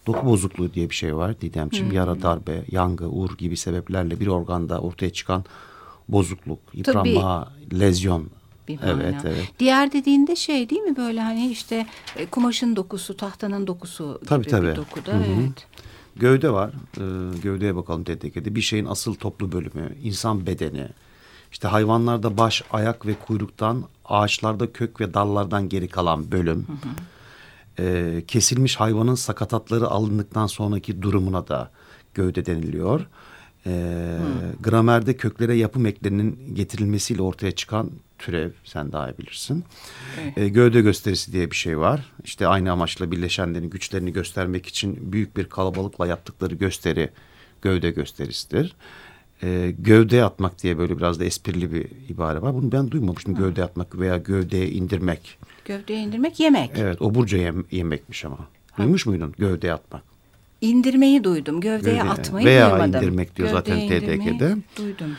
Doku 0.08 0.25
bozukluğu 0.25 0.74
diye 0.74 0.89
bir 0.89 0.96
şey 0.96 1.15
var 1.15 1.42
Didemciğim. 1.42 1.89
Hmm. 1.89 1.96
Yara, 1.96 2.22
darbe, 2.22 2.63
yangı, 2.72 3.10
uğur 3.10 3.38
gibi 3.38 3.58
sebeplerle 3.58 4.20
bir 4.20 4.27
organda 4.27 4.80
ortaya 4.80 5.10
çıkan 5.10 5.46
bozukluk, 6.08 6.60
yıpranma, 6.74 7.53
Tabii. 7.70 7.80
lezyon 7.80 8.30
bir 8.67 8.79
mana. 8.79 9.03
Evet, 9.03 9.15
evet. 9.25 9.51
Diğer 9.60 9.91
dediğinde 9.91 10.36
şey 10.36 10.70
değil 10.70 10.82
mi 10.82 10.98
böyle 10.98 11.22
hani 11.22 11.51
işte 11.51 11.88
e, 12.15 12.25
kumaşın 12.25 12.75
dokusu, 12.75 13.17
tahtanın 13.17 13.67
dokusu 13.67 14.17
gibi 14.20 14.29
tabii, 14.29 14.48
tabii. 14.48 14.67
bir 14.67 14.75
dokuda. 14.75 15.12
Hı 15.12 15.17
-hı. 15.17 15.43
Evet. 15.43 15.67
Gövde 16.15 16.50
var. 16.50 16.70
Ee, 16.98 17.39
gövdeye 17.39 17.75
bakalım 17.75 18.03
TDK'de. 18.03 18.55
Bir 18.55 18.62
şeyin 18.62 18.86
asıl 18.86 19.15
toplu 19.15 19.51
bölümü, 19.51 19.96
insan 20.03 20.48
bedeni. 20.48 20.88
İşte 21.51 21.67
hayvanlarda 21.67 22.38
baş, 22.38 22.63
ayak 22.72 23.05
ve 23.05 23.13
kuyruktan, 23.13 23.84
ağaçlarda 24.05 24.74
kök 24.74 25.01
ve 25.01 25.13
dallardan 25.13 25.70
geri 25.70 25.88
kalan 25.88 26.32
bölüm. 26.32 26.67
Hı 26.67 26.88
hı. 27.82 27.88
E, 27.88 28.24
kesilmiş 28.25 28.75
hayvanın 28.75 29.15
sakatatları 29.15 29.88
alındıktan 29.88 30.48
sonraki 30.48 31.01
durumuna 31.01 31.48
da 31.48 31.72
gövde 32.13 32.46
deniliyor. 32.46 33.08
E, 33.65 33.70
hmm. 33.70 34.62
Gramerde 34.63 35.17
köklere 35.17 35.55
yapım 35.55 35.86
eklerinin 35.86 36.55
getirilmesiyle 36.55 37.22
ortaya 37.22 37.51
çıkan 37.51 37.91
türev 38.20 38.51
sen 38.63 38.91
daha 38.91 39.10
iyi 39.10 39.17
bilirsin. 39.17 39.63
Evet. 40.24 40.38
E, 40.38 40.50
gövde 40.50 40.82
gösterisi 40.82 41.34
diye 41.34 41.51
bir 41.51 41.55
şey 41.55 41.79
var. 41.79 42.12
İşte 42.24 42.48
aynı 42.48 42.72
amaçla 42.72 43.12
birleşenlerin 43.12 43.70
güçlerini 43.70 44.13
göstermek 44.13 44.65
için 44.65 45.13
büyük 45.13 45.38
bir 45.38 45.46
kalabalıkla 45.46 46.08
yaptıkları 46.08 46.55
gösteri 46.55 47.10
gövde 47.62 47.91
gösterisidir. 47.91 48.75
E, 49.43 49.74
gövde 49.79 50.24
atmak 50.24 50.63
diye 50.63 50.77
böyle 50.77 50.98
biraz 50.98 51.20
da 51.20 51.24
esprili 51.24 51.74
bir 51.74 51.88
ibare 52.10 52.41
var. 52.41 52.53
Bunu 52.53 52.72
ben 52.72 52.91
duymamıştım. 52.91 53.36
Hı. 53.36 53.39
Gövde 53.39 53.63
atmak 53.63 54.00
veya 54.00 54.17
gövdeye 54.17 54.70
indirmek. 54.70 55.38
Gövdeye 55.65 56.00
indirmek 56.00 56.39
yemek. 56.39 56.72
Evet 56.75 57.01
oburca 57.01 57.38
yem, 57.38 57.65
yemekmiş 57.72 58.25
ama. 58.25 58.38
Duymuş 58.77 59.05
muydun 59.05 59.34
gövdeye 59.38 59.74
atmak? 59.74 60.12
İndirmeyi 60.63 61.24
duydum. 61.24 61.62
Gövdeye 61.62 61.98
Gövde, 61.98 62.10
atmayı 62.10 62.46
veya 62.46 62.72
duymadım. 62.72 62.93
Veya 62.93 63.01
indirmek 63.01 63.36
diyor 63.36 63.50
Gövdeye 63.50 63.89
zaten 63.89 64.00
TDK'de. 64.00 64.58
Duydum. 64.77 65.12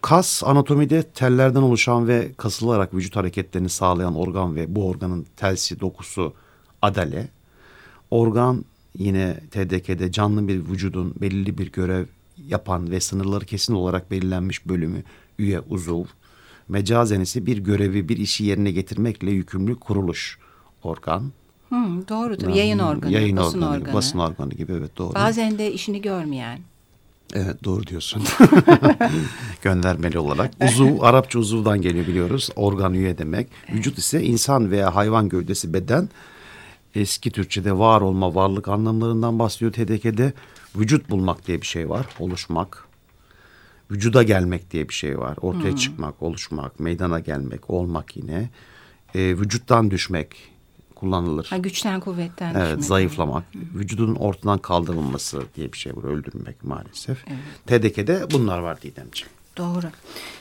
Kas 0.00 0.44
anatomide 0.44 1.02
tellerden 1.02 1.62
oluşan 1.62 2.08
ve 2.08 2.32
kasılarak 2.36 2.94
vücut 2.94 3.16
hareketlerini 3.16 3.68
sağlayan 3.68 4.16
organ 4.16 4.56
ve 4.56 4.74
bu 4.74 4.88
organın 4.88 5.26
telsi, 5.36 5.80
dokusu 5.80 6.34
adale. 6.82 7.28
Organ 8.10 8.64
yine 8.98 9.40
TDK'de 9.50 10.12
canlı 10.12 10.48
bir 10.48 10.56
vücudun 10.56 11.14
belirli 11.20 11.58
bir 11.58 11.72
görev 11.72 12.06
yapan 12.46 12.90
ve 12.90 13.00
sınırları 13.00 13.44
kesin 13.44 13.74
olarak 13.74 14.10
belirlenmiş 14.10 14.66
bölümü, 14.66 15.02
üye, 15.38 15.60
uzuv. 15.60 16.04
Mecazen 16.68 17.20
ise 17.20 17.46
bir 17.46 17.58
görevi, 17.58 18.08
bir 18.08 18.16
işi 18.16 18.44
yerine 18.44 18.70
getirmekle 18.70 19.30
yükümlü 19.30 19.74
kuruluş 19.74 20.38
organ. 20.82 21.32
Hmm, 21.72 22.08
doğrudur. 22.08 22.46
Yani, 22.46 22.58
yayın 22.58 22.78
organı, 22.78 23.12
yayın 23.12 23.36
basın 23.36 23.62
organı, 23.62 23.76
organı. 23.76 23.94
Basın 23.94 24.18
organı 24.18 24.54
gibi 24.54 24.72
evet 24.72 24.98
doğru. 24.98 25.14
Bazen 25.14 25.58
de 25.58 25.72
işini 25.72 26.02
görmeyen. 26.02 26.60
Evet 27.34 27.64
doğru 27.64 27.86
diyorsun. 27.86 28.22
Göndermeli 29.62 30.18
olarak. 30.18 30.50
Uzuv, 30.64 31.00
Arapça 31.00 31.38
uzuvdan 31.38 31.82
geliyor 31.82 32.06
biliyoruz. 32.06 32.50
Organ 32.56 32.94
üye 32.94 33.18
demek. 33.18 33.48
Vücut 33.72 33.98
ise 33.98 34.22
insan 34.22 34.70
veya 34.70 34.94
hayvan 34.94 35.28
gövdesi 35.28 35.72
beden. 35.72 36.08
Eski 36.94 37.30
Türkçe'de 37.30 37.78
var 37.78 38.00
olma, 38.00 38.34
varlık 38.34 38.68
anlamlarından 38.68 39.38
bahsediyor 39.38 39.72
TDK'de. 39.72 40.32
Vücut 40.76 41.10
bulmak 41.10 41.46
diye 41.46 41.60
bir 41.60 41.66
şey 41.66 41.88
var. 41.88 42.06
Oluşmak. 42.18 42.84
Vücuda 43.90 44.22
gelmek 44.22 44.70
diye 44.70 44.88
bir 44.88 44.94
şey 44.94 45.18
var. 45.18 45.36
Ortaya 45.40 45.70
hmm. 45.70 45.76
çıkmak, 45.76 46.22
oluşmak, 46.22 46.80
meydana 46.80 47.20
gelmek, 47.20 47.70
olmak 47.70 48.16
yine. 48.16 48.50
E, 49.14 49.20
vücuttan 49.20 49.90
düşmek, 49.90 50.51
kullanılır. 51.06 51.46
Ha, 51.50 51.56
güçten 51.56 52.00
kuvvetten 52.00 52.54
Evet 52.54 52.66
düşmek. 52.66 52.84
zayıflamak. 52.84 53.44
Hı. 53.54 53.78
Vücudun 53.78 54.14
ortadan 54.14 54.58
kaldırılması 54.58 55.42
diye 55.56 55.72
bir 55.72 55.78
şey 55.78 55.96
var. 55.96 56.04
Öldürmek 56.04 56.64
maalesef. 56.64 57.18
Evet. 57.28 57.82
TDK'de 57.82 58.30
bunlar 58.30 58.58
var 58.58 58.82
Didemciğim. 58.82 59.32
Doğru. 59.56 59.86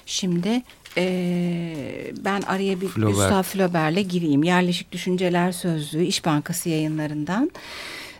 Şimdi 0.05 0.61
e, 0.97 2.11
ben 2.25 2.41
araya 2.41 2.81
bir 2.81 2.87
Flaubert. 2.87 3.15
Gustav 3.15 3.43
Flaubert'le 3.43 4.09
gireyim. 4.09 4.43
Yerleşik 4.43 4.91
Düşünceler 4.91 5.51
Sözlüğü 5.51 6.03
İş 6.03 6.25
Bankası 6.25 6.69
yayınlarından. 6.69 7.51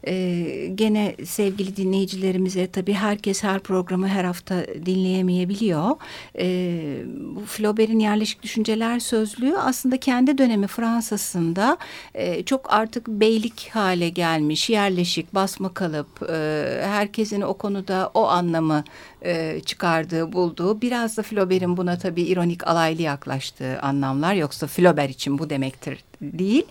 Ee, 0.07 0.71
gene 0.75 1.15
sevgili 1.25 1.75
dinleyicilerimize 1.75 2.67
tabii 2.67 2.93
herkes 2.93 3.43
her 3.43 3.59
programı 3.59 4.07
her 4.07 4.23
hafta 4.23 4.65
dinleyemeyebiliyor. 4.85 5.95
Ee, 6.37 7.03
bu 7.35 7.45
Flaubert'in 7.45 7.99
yerleşik 7.99 8.43
düşünceler 8.43 8.99
sözlüğü 8.99 9.57
aslında 9.57 9.97
kendi 9.97 10.37
dönemi 10.37 10.67
Fransa'sında 10.67 11.77
e, 12.13 12.43
çok 12.43 12.73
artık 12.73 13.07
beylik 13.07 13.69
hale 13.73 14.09
gelmiş, 14.09 14.69
yerleşik, 14.69 15.35
basma 15.35 15.73
kalıp, 15.73 16.29
e, 16.29 16.81
herkesin 16.85 17.41
o 17.41 17.53
konuda 17.53 18.11
o 18.13 18.27
anlamı 18.27 18.83
e, 19.21 19.59
çıkardığı, 19.65 20.33
bulduğu. 20.33 20.81
Biraz 20.81 21.17
da 21.17 21.23
Flaubert'in 21.23 21.77
buna 21.77 21.97
tabii 21.97 22.23
ironik 22.23 22.67
alaylı 22.67 23.01
yaklaştığı 23.01 23.79
anlamlar. 23.81 24.33
Yoksa 24.33 24.67
Flaubert 24.67 25.11
için 25.11 25.39
bu 25.39 25.49
demektir 25.49 26.03
değil. 26.21 26.63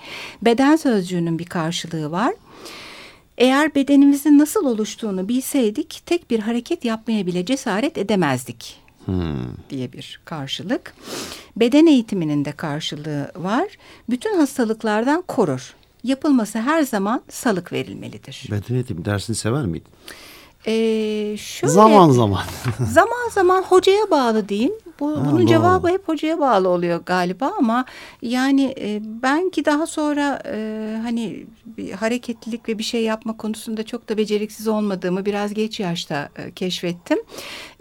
Beden 0.43 0.77
sözcüğünün 0.77 1.39
bir 1.39 1.47
karşılığı 1.47 2.11
var. 2.11 2.35
Eğer 3.39 3.75
bedenimizin 3.75 4.39
nasıl 4.39 4.67
oluştuğunu 4.67 5.29
bilseydik 5.29 6.03
tek 6.07 6.31
bir 6.31 6.39
hareket 6.39 6.85
yapmaya 6.85 7.27
bile 7.27 7.45
cesaret 7.45 7.99
edemezdik. 7.99 8.81
Hmm. 9.05 9.55
diye 9.71 9.93
bir 9.93 10.21
karşılık. 10.25 10.95
Beden 11.57 11.87
eğitiminin 11.87 12.45
de 12.45 12.53
karşılığı 12.53 13.33
var. 13.37 13.69
Bütün 14.11 14.37
hastalıklardan 14.37 15.23
korur. 15.23 15.75
Yapılması 16.05 16.59
her 16.59 16.83
zaman 16.83 17.23
salık 17.29 17.73
verilmelidir. 17.73 18.47
Beden 18.51 18.75
eğitimi 18.75 19.05
dersini 19.05 19.37
sever 19.37 19.67
miydin? 19.67 19.89
Ee, 20.67 20.73
şöyle, 21.37 21.73
zaman 21.73 22.11
zaman. 22.11 22.43
zaman 22.93 23.29
zaman 23.31 23.63
hocaya 23.63 24.11
bağlı 24.11 24.49
diyeyim. 24.49 24.73
Bu, 25.01 25.11
ha, 25.11 25.25
bunun 25.25 25.39
doğru. 25.39 25.47
cevabı 25.47 25.89
hep 25.89 26.09
hocaya 26.09 26.39
bağlı 26.39 26.69
oluyor 26.69 27.01
galiba 27.07 27.53
ama 27.59 27.85
yani 28.23 28.75
e, 28.81 29.01
ben 29.03 29.51
ki 29.51 29.65
daha 29.65 29.87
sonra 29.87 30.43
e, 30.47 30.99
hani 31.03 31.47
bir 31.67 31.93
hareketlilik 31.93 32.69
ve 32.69 32.79
bir 32.79 32.83
şey 32.83 33.03
yapma 33.03 33.37
konusunda 33.37 33.83
çok 33.87 34.09
da 34.09 34.17
beceriksiz 34.17 34.69
olmadığımı 34.69 35.27
biraz 35.27 35.55
geç 35.55 35.81
yaşta 35.81 36.29
e, 36.37 36.53
keşfettim. 36.53 37.19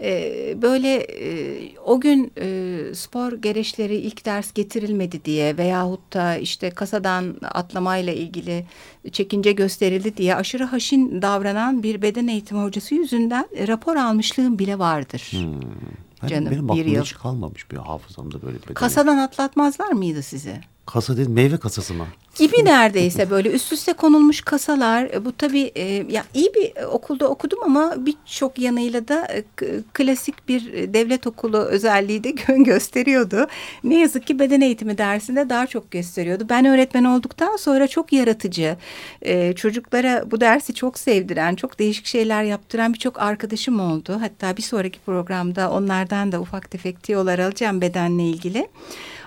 E, 0.00 0.32
böyle 0.62 0.94
e, 0.96 1.58
o 1.84 2.00
gün 2.00 2.32
e, 2.38 2.78
spor 2.94 3.32
gereçleri 3.32 3.96
ilk 3.96 4.26
ders 4.26 4.52
getirilmedi 4.52 5.24
diye 5.24 5.58
veyahut 5.58 6.12
da 6.12 6.36
işte 6.36 6.70
kasadan 6.70 7.36
atlamayla 7.42 8.12
ilgili 8.12 8.64
çekince 9.12 9.52
gösterildi 9.52 10.16
diye 10.16 10.36
aşırı 10.36 10.64
haşin 10.64 11.22
davranan 11.22 11.82
bir 11.82 12.02
beden 12.02 12.26
eğitimi 12.26 12.62
hocası 12.62 12.94
yüzünden 12.94 13.48
rapor 13.68 13.96
almışlığım 13.96 14.58
bile 14.58 14.78
vardır. 14.78 15.28
Hmm. 15.30 16.28
Canım 16.28 16.50
benim 16.50 16.68
bir 16.68 16.84
yıl. 16.84 17.02
hiç 17.02 17.14
kalmamış 17.14 17.70
bir 17.70 17.76
hafızamda 17.76 18.42
böyle 18.42 18.56
bir 18.68 18.74
Kasadan 18.74 19.18
atlatmazlar 19.18 19.92
mıydı 19.92 20.22
sizi? 20.22 20.60
Kasa 20.86 21.16
değil 21.16 21.28
meyve 21.28 21.56
kasası 21.56 21.94
mı? 21.94 22.06
Gibi 22.36 22.64
neredeyse 22.64 23.30
böyle 23.30 23.50
üst 23.50 23.72
üste 23.72 23.92
konulmuş 23.92 24.40
kasalar. 24.40 25.04
E, 25.04 25.24
bu 25.24 25.32
tabii 25.32 25.72
e, 25.74 25.82
ya 26.08 26.24
iyi 26.34 26.50
bir 26.54 26.82
okulda 26.82 27.28
okudum 27.28 27.58
ama 27.64 27.94
birçok 27.98 28.58
yanıyla 28.58 29.08
da 29.08 29.26
e, 29.26 29.44
klasik 29.92 30.48
bir 30.48 30.94
devlet 30.94 31.26
okulu 31.26 31.58
özelliği 31.58 32.24
de 32.24 32.30
gösteriyordu. 32.58 33.46
Ne 33.84 34.00
yazık 34.00 34.26
ki 34.26 34.38
beden 34.38 34.60
eğitimi 34.60 34.98
dersinde 34.98 35.48
daha 35.48 35.66
çok 35.66 35.90
gösteriyordu. 35.90 36.46
Ben 36.48 36.64
öğretmen 36.64 37.04
olduktan 37.04 37.56
sonra 37.56 37.88
çok 37.88 38.12
yaratıcı, 38.12 38.76
e, 39.22 39.52
çocuklara 39.52 40.30
bu 40.30 40.40
dersi 40.40 40.74
çok 40.74 40.98
sevdiren, 40.98 41.54
çok 41.54 41.78
değişik 41.78 42.06
şeyler 42.06 42.42
yaptıran 42.42 42.94
birçok 42.94 43.20
arkadaşım 43.20 43.80
oldu. 43.80 44.18
Hatta 44.20 44.56
bir 44.56 44.62
sonraki 44.62 44.98
programda 45.00 45.70
onlardan 45.70 46.32
da 46.32 46.40
ufak 46.40 46.70
tefek 46.70 47.02
tiyolar 47.02 47.38
alacağım 47.38 47.80
bedenle 47.80 48.22
ilgili. 48.22 48.68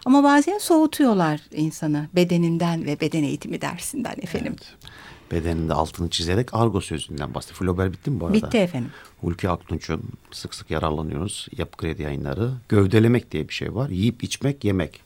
Ama 0.06 0.24
bazen 0.24 0.58
soğutuyorlar 0.58 1.42
insanı 1.52 2.08
bedeninden 2.16 2.86
ve 2.86 3.00
beden 3.00 3.24
eğitimi 3.24 3.62
dersinden 3.62 4.16
efendim. 4.22 4.56
Evet. 4.58 4.94
Bedeninde 5.32 5.74
altını 5.74 6.10
çizerek 6.10 6.54
argo 6.54 6.82
sözünden 6.82 7.34
bahsediyor. 7.34 7.60
Flaubert 7.60 7.94
bitti 7.94 8.12
mi 8.12 8.20
bu 8.20 8.26
arada? 8.26 8.38
Bitti 8.38 8.58
efendim. 8.58 8.92
Hulki 9.22 9.50
Aktunç'un 9.50 10.02
sık 10.32 10.56
sık 10.56 10.72
yararlanıyoruz. 10.72 11.48
Yapı 11.58 11.78
Kredi 11.78 12.02
yayınları. 12.02 12.52
Gövdelemek 12.70 13.32
diye 13.32 13.50
bir 13.50 13.54
şey 13.54 13.76
var. 13.76 13.90
Yiyip 13.90 14.24
içmek, 14.24 14.64
yemek. 14.64 15.02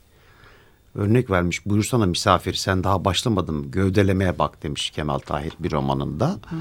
Örnek 0.95 1.31
vermiş. 1.31 1.65
Buyursana 1.65 2.05
misafir 2.05 2.53
sen 2.53 2.83
daha 2.83 3.05
başlamadın 3.05 3.71
gövdelemeye 3.71 4.39
bak 4.39 4.63
demiş 4.63 4.89
Kemal 4.89 5.19
Tahir 5.19 5.53
bir 5.59 5.71
romanında. 5.71 6.39
Hmm. 6.49 6.59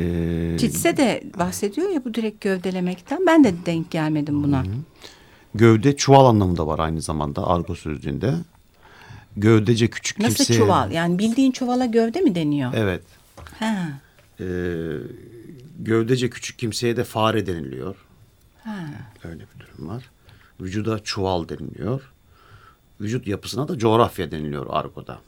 Ee, 0.00 0.56
Çitse 0.58 0.96
de 0.96 1.22
bahsediyor 1.38 1.90
ya 1.90 2.04
bu 2.04 2.14
direkt 2.14 2.40
gövdelemekten. 2.40 3.26
Ben 3.26 3.44
de 3.44 3.54
denk 3.66 3.90
gelmedim 3.90 4.42
buna. 4.42 4.64
Hı. 4.64 4.68
Gövde 5.58 5.96
çuval 5.96 6.26
anlamında 6.26 6.66
var 6.66 6.78
aynı 6.78 7.00
zamanda 7.00 7.46
argo 7.46 7.74
sözlüğünde. 7.74 8.34
Gövdece 9.36 9.90
küçük 9.90 10.18
Nasıl 10.18 10.36
kimseye... 10.36 10.60
Nasıl 10.60 10.64
çuval? 10.64 10.90
Yani 10.92 11.18
bildiğin 11.18 11.52
çuvala 11.52 11.86
gövde 11.86 12.20
mi 12.20 12.34
deniyor? 12.34 12.72
Evet. 12.74 13.02
Ha. 13.58 13.88
Ee, 14.40 14.44
gövdece 15.78 16.30
küçük 16.30 16.58
kimseye 16.58 16.96
de 16.96 17.04
fare 17.04 17.46
deniliyor. 17.46 17.96
Ha. 18.64 18.78
Öyle 19.24 19.40
bir 19.40 19.60
durum 19.60 19.88
var. 19.88 20.10
Vücuda 20.60 20.98
çuval 20.98 21.48
deniliyor. 21.48 22.12
Vücut 23.00 23.26
yapısına 23.26 23.68
da 23.68 23.78
coğrafya 23.78 24.30
deniliyor 24.30 24.66
argoda. 24.70 25.18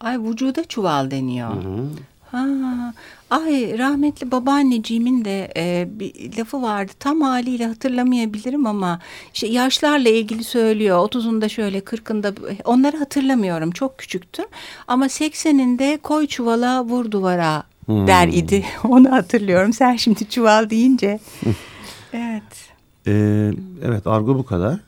Ay 0.00 0.22
vücuda 0.22 0.64
çuval 0.64 1.10
deniyor. 1.10 1.50
Hı 1.50 1.68
hı. 1.68 1.88
Ha, 2.36 2.92
ay 3.30 3.78
rahmetli 3.78 4.30
babaanneciğimin 4.30 5.24
de 5.24 5.52
e, 5.56 5.88
bir 5.90 6.38
lafı 6.38 6.62
vardı. 6.62 6.92
Tam 7.00 7.20
haliyle 7.20 7.66
hatırlamayabilirim 7.66 8.66
ama 8.66 9.00
işte 9.34 9.46
yaşlarla 9.46 10.08
ilgili 10.08 10.44
söylüyor. 10.44 10.98
Otuzunda 10.98 11.48
şöyle 11.48 11.80
kırkında 11.80 12.32
onları 12.64 12.96
hatırlamıyorum. 12.96 13.70
Çok 13.70 13.98
küçüktüm. 13.98 14.44
Ama 14.88 15.08
sekseninde 15.08 15.98
koy 16.02 16.26
çuvala 16.26 16.84
vur 16.84 17.10
duvara 17.10 17.62
hmm. 17.86 18.06
der 18.06 18.28
idi. 18.28 18.64
Onu 18.84 19.12
hatırlıyorum. 19.12 19.72
Sen 19.72 19.96
şimdi 19.96 20.28
çuval 20.28 20.70
deyince. 20.70 21.18
evet. 22.12 22.42
Ee, 23.06 23.50
evet 23.84 24.06
argo 24.06 24.38
bu 24.38 24.46
kadar. 24.46 24.80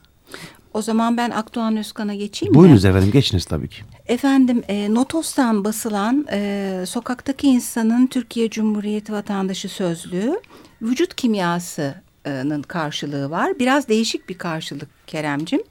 O 0.79 0.81
zaman 0.81 1.17
ben 1.17 1.29
Akdoğan 1.31 1.77
Özkan'a 1.77 2.15
geçeyim 2.15 2.53
Buyurunuz 2.53 2.83
mi? 2.83 2.89
efendim 2.89 3.11
geçiniz 3.11 3.45
tabii 3.45 3.67
ki. 3.67 3.81
Efendim 4.07 4.63
e, 4.67 4.93
Notos'tan 4.93 5.63
basılan 5.63 6.27
e, 6.31 6.83
Sokaktaki 6.87 7.47
insanın 7.47 8.07
Türkiye 8.07 8.49
Cumhuriyeti 8.49 9.13
Vatandaşı 9.13 9.69
Sözlüğü 9.69 10.39
vücut 10.81 11.15
kimyasının 11.15 12.61
karşılığı 12.61 13.29
var. 13.29 13.59
Biraz 13.59 13.87
değişik 13.87 14.29
bir 14.29 14.37
karşılık 14.37 14.89
Keremcim. 15.07 15.61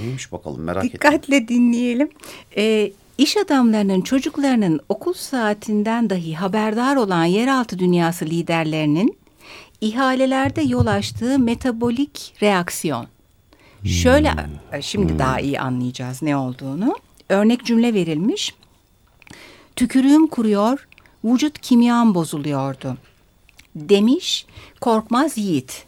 Neymiş 0.00 0.32
bakalım 0.32 0.62
merak 0.62 0.84
ettim. 0.84 0.94
Dikkatle 0.94 1.48
dinleyelim. 1.48 2.10
E, 2.56 2.92
İş 3.18 3.36
adamlarının 3.36 4.00
çocuklarının 4.00 4.80
okul 4.88 5.12
saatinden 5.12 6.10
dahi 6.10 6.34
haberdar 6.36 6.96
olan 6.96 7.24
yeraltı 7.24 7.78
dünyası 7.78 8.24
liderlerinin 8.24 9.18
ihalelerde 9.80 10.62
yol 10.62 10.86
açtığı 10.86 11.38
metabolik 11.38 12.34
reaksiyon. 12.42 13.06
Şöyle 13.84 14.32
hmm. 14.32 14.82
şimdi 14.82 15.12
hmm. 15.12 15.18
daha 15.18 15.40
iyi 15.40 15.60
anlayacağız 15.60 16.22
ne 16.22 16.36
olduğunu. 16.36 16.94
Örnek 17.28 17.64
cümle 17.64 17.94
verilmiş. 17.94 18.54
Tükürüğüm 19.76 20.26
kuruyor, 20.26 20.88
vücut 21.24 21.58
kimyam 21.58 22.14
bozuluyordu. 22.14 22.96
Demiş 23.74 24.46
Korkmaz 24.80 25.38
Yiğit. 25.38 25.84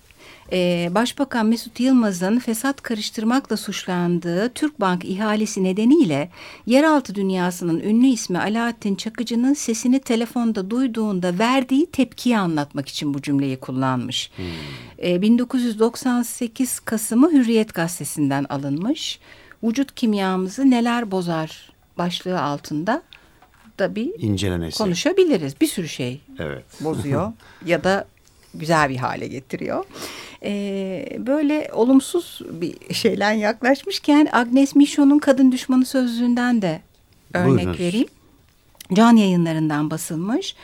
Ee, 0.53 0.91
Başbakan 0.95 1.47
Mesut 1.47 1.81
Yılmaz'ın 1.81 2.38
fesat 2.38 2.83
karıştırmakla 2.83 3.57
suçlandığı 3.57 4.49
Türkbank 4.49 5.05
ihalesi 5.05 5.65
nedeniyle 5.65 6.31
yeraltı 6.67 7.15
dünyasının 7.15 7.81
ünlü 7.81 8.07
ismi 8.07 8.38
Alaaddin 8.38 8.95
Çakıcı'nın 8.95 9.55
sesini 9.55 10.01
telefonda 10.01 10.71
duyduğunda 10.71 11.38
verdiği 11.38 11.87
tepkiyi 11.87 12.38
anlatmak 12.38 12.88
için 12.88 13.15
bu 13.15 13.23
cümleyi 13.23 13.57
kullanmış. 13.57 14.31
Hmm. 14.37 14.45
Ee, 15.03 15.23
1998 15.23 16.81
Kasım'ı 16.81 17.33
Hürriyet 17.33 17.75
Gazetesi'nden 17.75 18.45
alınmış. 18.45 19.19
Vücut 19.65 19.95
kimyamızı 19.95 20.71
neler 20.71 21.11
bozar 21.11 21.73
başlığı 21.99 22.43
altında 22.43 23.03
da 23.79 23.95
bir 23.95 24.12
İncelemesi. 24.19 24.79
konuşabiliriz. 24.79 25.61
Bir 25.61 25.67
sürü 25.67 25.88
şey 25.88 26.21
evet. 26.38 26.65
bozuyor 26.81 27.33
ya 27.67 27.85
da 27.85 28.07
güzel 28.55 28.88
bir 28.88 28.97
hale 28.97 29.29
getiriyor. 29.29 29.85
Ee, 30.44 31.16
böyle 31.18 31.70
olumsuz 31.72 32.40
bir 32.50 32.94
şeyden 32.94 33.33
yaklaşmışken 33.33 34.28
Agnes 34.33 34.74
Michon'un 34.74 35.18
kadın 35.18 35.52
düşmanı 35.52 35.87
sözlüğünden 35.87 36.62
de 36.62 36.81
örnek 37.35 37.48
Buyurunuz. 37.48 37.81
vereyim. 37.81 38.09
Can 38.92 39.16
yayınlarından 39.16 39.90
basılmış. 39.90 40.57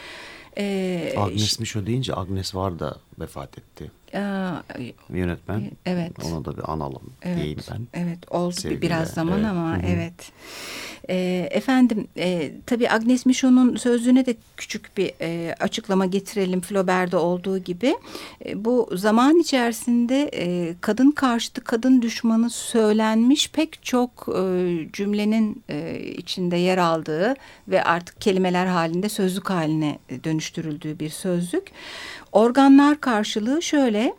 Ee, 0.58 1.14
Agnes 1.16 1.60
Michon 1.60 1.86
deyince 1.86 2.14
Agnes 2.16 2.54
var 2.54 2.78
da 2.78 2.96
vefat 3.18 3.58
etti. 3.58 3.90
Aa, 4.14 4.62
Yönetmen. 5.10 5.70
Evet. 5.86 6.12
Ona 6.24 6.44
da 6.44 6.56
bir 6.56 6.72
analım 6.72 7.12
evet, 7.22 7.36
diyeyim 7.36 7.60
ben. 7.70 7.86
Evet 7.94 8.32
oldu 8.32 8.52
Sevgiyle. 8.52 8.82
biraz 8.82 9.08
zaman 9.08 9.38
evet. 9.38 9.50
ama 9.50 9.76
Hı 9.76 9.80
-hı. 9.80 9.86
evet. 9.86 10.32
E, 11.08 11.48
efendim 11.50 12.08
e, 12.16 12.52
tabii 12.66 12.90
Agnes 12.90 13.26
Michon'un 13.26 13.76
sözlüğüne 13.76 14.26
de 14.26 14.36
küçük 14.56 14.96
bir 14.96 15.12
e, 15.20 15.54
açıklama 15.60 16.06
getirelim 16.06 16.60
Flaubert'de 16.60 17.16
olduğu 17.16 17.58
gibi. 17.58 17.96
E, 18.44 18.64
bu 18.64 18.90
zaman 18.92 19.38
içerisinde 19.38 20.30
e, 20.34 20.74
kadın 20.80 21.10
karşıtı 21.10 21.64
kadın 21.64 22.02
düşmanı 22.02 22.50
söylenmiş 22.50 23.50
pek 23.50 23.82
çok 23.82 24.28
e, 24.28 24.42
cümlenin 24.92 25.62
e, 25.68 26.00
içinde 26.00 26.56
yer 26.56 26.78
aldığı 26.78 27.34
ve 27.68 27.84
artık 27.84 28.20
kelimeler 28.20 28.66
halinde 28.66 29.08
sözlük 29.08 29.50
haline 29.50 29.98
dönüştürüldüğü 30.24 30.98
bir 30.98 31.10
sözlük. 31.10 31.72
Organlar 32.38 33.00
karşılığı 33.00 33.62
şöyle. 33.62 34.14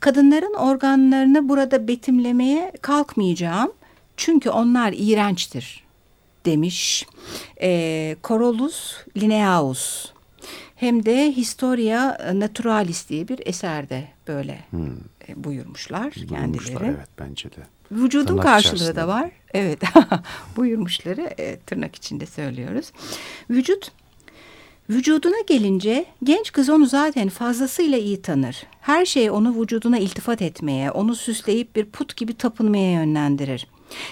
Kadınların 0.00 0.54
organlarını 0.54 1.48
burada 1.48 1.88
betimlemeye 1.88 2.72
kalkmayacağım. 2.82 3.72
Çünkü 4.16 4.50
onlar 4.50 4.94
iğrençtir 4.96 5.84
demiş 6.44 7.06
e, 7.62 8.16
Corolus 8.24 8.96
Linnaeus. 9.16 10.12
Hem 10.76 11.06
de 11.06 11.32
Historia 11.32 12.18
Naturalis 12.34 13.08
diye 13.08 13.28
bir 13.28 13.46
eserde 13.46 14.08
böyle 14.28 14.64
hmm. 14.70 14.96
e, 15.28 15.44
buyurmuşlar, 15.44 16.12
kendileri. 16.12 16.84
Evet 16.84 17.08
bence 17.18 17.50
de. 17.50 17.60
Vücudun 17.92 18.26
tırnak 18.26 18.42
karşılığı 18.42 18.96
da 18.96 19.08
var. 19.08 19.30
Evet 19.54 19.82
buyurmuşları 20.56 21.22
e, 21.38 21.58
tırnak 21.58 21.94
içinde 21.96 22.26
söylüyoruz. 22.26 22.92
Vücut 23.50 23.92
Vücuduna 24.90 25.40
gelince 25.46 26.04
genç 26.24 26.52
kız 26.52 26.68
onu 26.70 26.86
zaten 26.86 27.28
fazlasıyla 27.28 27.98
iyi 27.98 28.22
tanır. 28.22 28.62
Her 28.80 29.06
şey 29.06 29.30
onu 29.30 29.60
vücuduna 29.60 29.98
iltifat 29.98 30.42
etmeye, 30.42 30.90
onu 30.90 31.14
süsleyip 31.14 31.76
bir 31.76 31.84
put 31.84 32.16
gibi 32.16 32.34
tapınmaya 32.34 32.92
yönlendirir. 32.92 33.66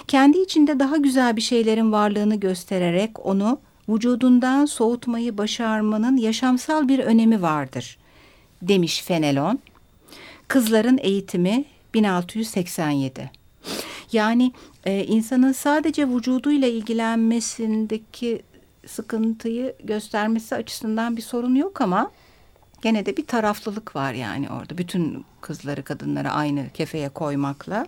Kendi 0.09 0.39
içinde 0.39 0.79
daha 0.79 0.97
güzel 0.97 1.37
bir 1.37 1.41
şeylerin 1.41 1.93
varlığını 1.93 2.37
göstererek 2.37 3.27
onu 3.27 3.59
vücudundan 3.89 4.65
soğutmayı 4.65 5.39
başarmanın 5.39 6.17
yaşamsal 6.17 6.89
bir 6.89 6.99
önemi 6.99 7.43
vardır, 7.43 7.99
demiş 8.63 9.03
Fenelon. 9.03 9.59
Kızların 10.49 10.99
Eğitimi 11.03 11.65
1687. 11.95 13.31
Yani 14.13 14.53
e, 14.85 15.05
insanın 15.05 15.53
sadece 15.53 16.09
vücuduyla 16.09 16.69
ilgilenmesindeki 16.69 18.43
sıkıntıyı 18.87 19.77
göstermesi 19.85 20.55
açısından 20.55 21.17
bir 21.17 21.23
sorun 21.23 21.55
yok 21.55 21.81
ama 21.81 22.11
gene 22.83 23.07
de 23.07 23.17
bir 23.17 23.27
taraflılık 23.27 23.97
var 23.97 24.13
yani 24.13 24.51
orada. 24.51 24.79
Bütün 24.79 25.25
kızları 25.41 25.83
kadınları 25.83 26.31
aynı 26.31 26.71
kefeye 26.75 27.09
koymakla. 27.09 27.87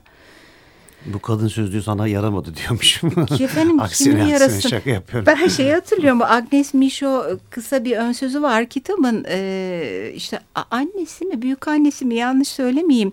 Bu 1.06 1.18
kadın 1.18 1.48
sözlüğü 1.48 1.82
sana 1.82 2.08
yaramadı 2.08 2.56
diyormuşum. 2.56 3.12
Efendim 3.40 3.80
aksine, 3.80 4.28
yarasın. 4.28 4.68
şaka 4.68 4.90
yapıyorum. 4.90 5.26
Ben 5.26 5.48
şeyi 5.48 5.72
hatırlıyorum. 5.72 6.20
Bu 6.20 6.24
Agnes 6.24 6.74
Micho 6.74 7.24
kısa 7.50 7.84
bir 7.84 7.96
ön 7.96 8.12
sözü 8.12 8.42
var 8.42 8.66
kitabın. 8.66 9.24
E, 9.28 10.12
işte 10.14 10.40
annesi 10.70 11.24
mi 11.24 11.42
büyük 11.42 11.68
annesi 11.68 12.04
mi 12.04 12.14
yanlış 12.14 12.48
söylemeyeyim. 12.48 13.12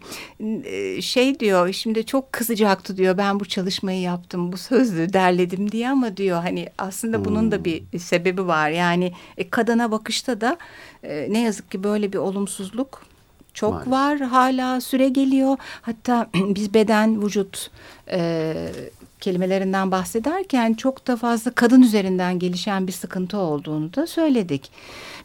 E, 0.64 1.02
şey 1.02 1.40
diyor 1.40 1.74
şimdi 1.74 2.06
çok 2.06 2.34
kızacaktı 2.34 2.98
diyor. 2.98 3.18
Ben 3.18 3.40
bu 3.40 3.46
çalışmayı 3.46 4.02
yaptım. 4.02 4.52
Bu 4.52 4.58
sözlüğü 4.58 5.14
derledim 5.14 5.72
diye 5.72 5.90
ama 5.90 6.18
diyor 6.18 6.42
hani 6.42 6.68
aslında 6.78 7.18
hmm. 7.18 7.26
bunun 7.26 7.52
da 7.52 7.66
bir 7.66 7.84
hmm. 7.92 8.00
sebebi 8.00 8.48
var. 8.48 8.70
Yani 8.70 9.14
e, 9.38 9.50
kadına 9.50 9.92
bakışta 9.92 10.42
da 10.42 10.58
e, 11.04 11.28
ne 11.30 11.40
yazık 11.40 11.72
ki 11.72 11.84
böyle 11.84 12.14
bir 12.14 12.18
olumsuzluk 12.18 13.13
çok 13.54 13.72
Maalesef. 13.72 13.92
var 13.92 14.20
hala 14.20 14.82
süre 14.82 15.10
geliyor. 15.10 15.58
Hatta 15.82 16.30
biz 16.34 16.74
beden, 16.74 17.24
vücut 17.24 17.72
e, 18.12 18.56
kelimelerinden 19.20 19.92
bahsederken 19.92 20.74
çok 20.74 21.08
da 21.08 21.16
fazla 21.16 21.52
kadın 21.52 21.82
üzerinden 21.82 22.40
gelişen 22.40 22.88
bir 22.88 22.92
sıkıntı 22.92 23.38
olduğunu 23.38 23.94
da 23.94 24.08
söyledik. 24.08 24.72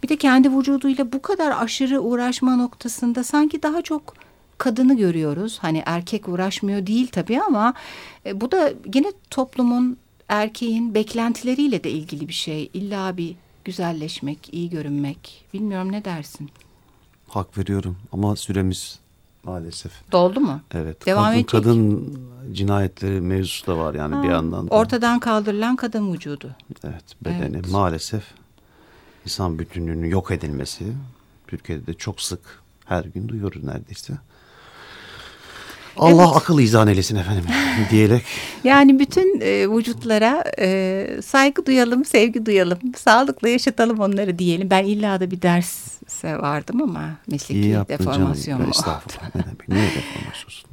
Bir 0.02 0.08
de 0.08 0.16
kendi 0.16 0.56
vücuduyla 0.56 1.12
bu 1.12 1.22
kadar 1.22 1.62
aşırı 1.62 2.00
uğraşma 2.00 2.56
noktasında 2.56 3.24
sanki 3.24 3.62
daha 3.62 3.82
çok 3.82 4.14
kadını 4.58 4.96
görüyoruz. 4.96 5.58
Hani 5.62 5.82
erkek 5.86 6.28
uğraşmıyor 6.28 6.86
değil 6.86 7.08
tabii 7.12 7.40
ama 7.40 7.74
e, 8.26 8.40
bu 8.40 8.52
da 8.52 8.72
yine 8.94 9.12
toplumun 9.30 9.96
erkeğin 10.28 10.94
beklentileriyle 10.94 11.84
de 11.84 11.90
ilgili 11.90 12.28
bir 12.28 12.32
şey. 12.32 12.70
İlla 12.74 13.16
bir 13.16 13.34
güzelleşmek, 13.64 14.54
iyi 14.54 14.70
görünmek. 14.70 15.44
Bilmiyorum 15.54 15.92
ne 15.92 16.04
dersin? 16.04 16.50
Hak 17.28 17.58
veriyorum 17.58 17.96
ama 18.12 18.36
süremiz 18.36 18.98
maalesef. 19.44 19.92
Doldu 20.12 20.40
mu? 20.40 20.60
Evet. 20.74 21.06
Devam 21.06 21.24
kadın, 21.24 21.34
edecek. 21.34 21.50
Kadın 21.50 22.18
cinayetleri 22.52 23.20
mevzusu 23.20 23.66
da 23.66 23.78
var 23.78 23.94
yani 23.94 24.14
ha, 24.14 24.22
bir 24.22 24.28
yandan 24.28 24.68
da. 24.70 24.74
Ortadan 24.74 25.20
kaldırılan 25.20 25.76
kadın 25.76 26.12
vücudu. 26.12 26.50
Evet 26.84 27.04
bedeni 27.24 27.56
evet. 27.56 27.72
maalesef 27.72 28.24
insan 29.24 29.58
bütünlüğünün 29.58 30.08
yok 30.08 30.30
edilmesi 30.30 30.84
Türkiye'de 31.46 31.86
de 31.86 31.94
çok 31.94 32.20
sık 32.20 32.40
her 32.84 33.04
gün 33.04 33.28
duyuyoruz 33.28 33.64
neredeyse. 33.64 34.14
Allah 35.98 36.24
evet. 36.24 36.36
akıl 36.36 36.58
izan 36.58 36.88
eylesin 36.88 37.16
efendim 37.16 37.44
diyerek. 37.90 38.22
Yani 38.64 38.98
bütün 38.98 39.40
e, 39.40 39.68
vücutlara 39.70 40.44
e, 40.60 41.06
saygı 41.24 41.66
duyalım, 41.66 42.04
sevgi 42.04 42.46
duyalım, 42.46 42.78
sağlıklı 42.96 43.48
yaşatalım 43.48 44.00
onları 44.00 44.38
diyelim. 44.38 44.70
Ben 44.70 44.84
illa 44.84 45.20
da 45.20 45.30
bir 45.30 45.42
derse 45.42 46.38
vardım 46.38 46.82
ama 46.82 47.10
mesleki 47.26 47.76
deformasyon 47.88 48.62
mu? 48.62 48.68
Estağfurullah 48.70 49.34
ne 49.34 49.42
demek, 49.44 49.68
niye 49.68 49.82
deformasyon? 49.82 50.68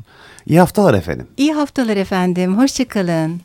İyi 0.48 0.60
haftalar 0.60 0.94
efendim. 0.94 1.28
İyi 1.38 1.54
haftalar 1.54 1.98
efendim, 1.98 2.58
hoşçakalın. 2.58 3.42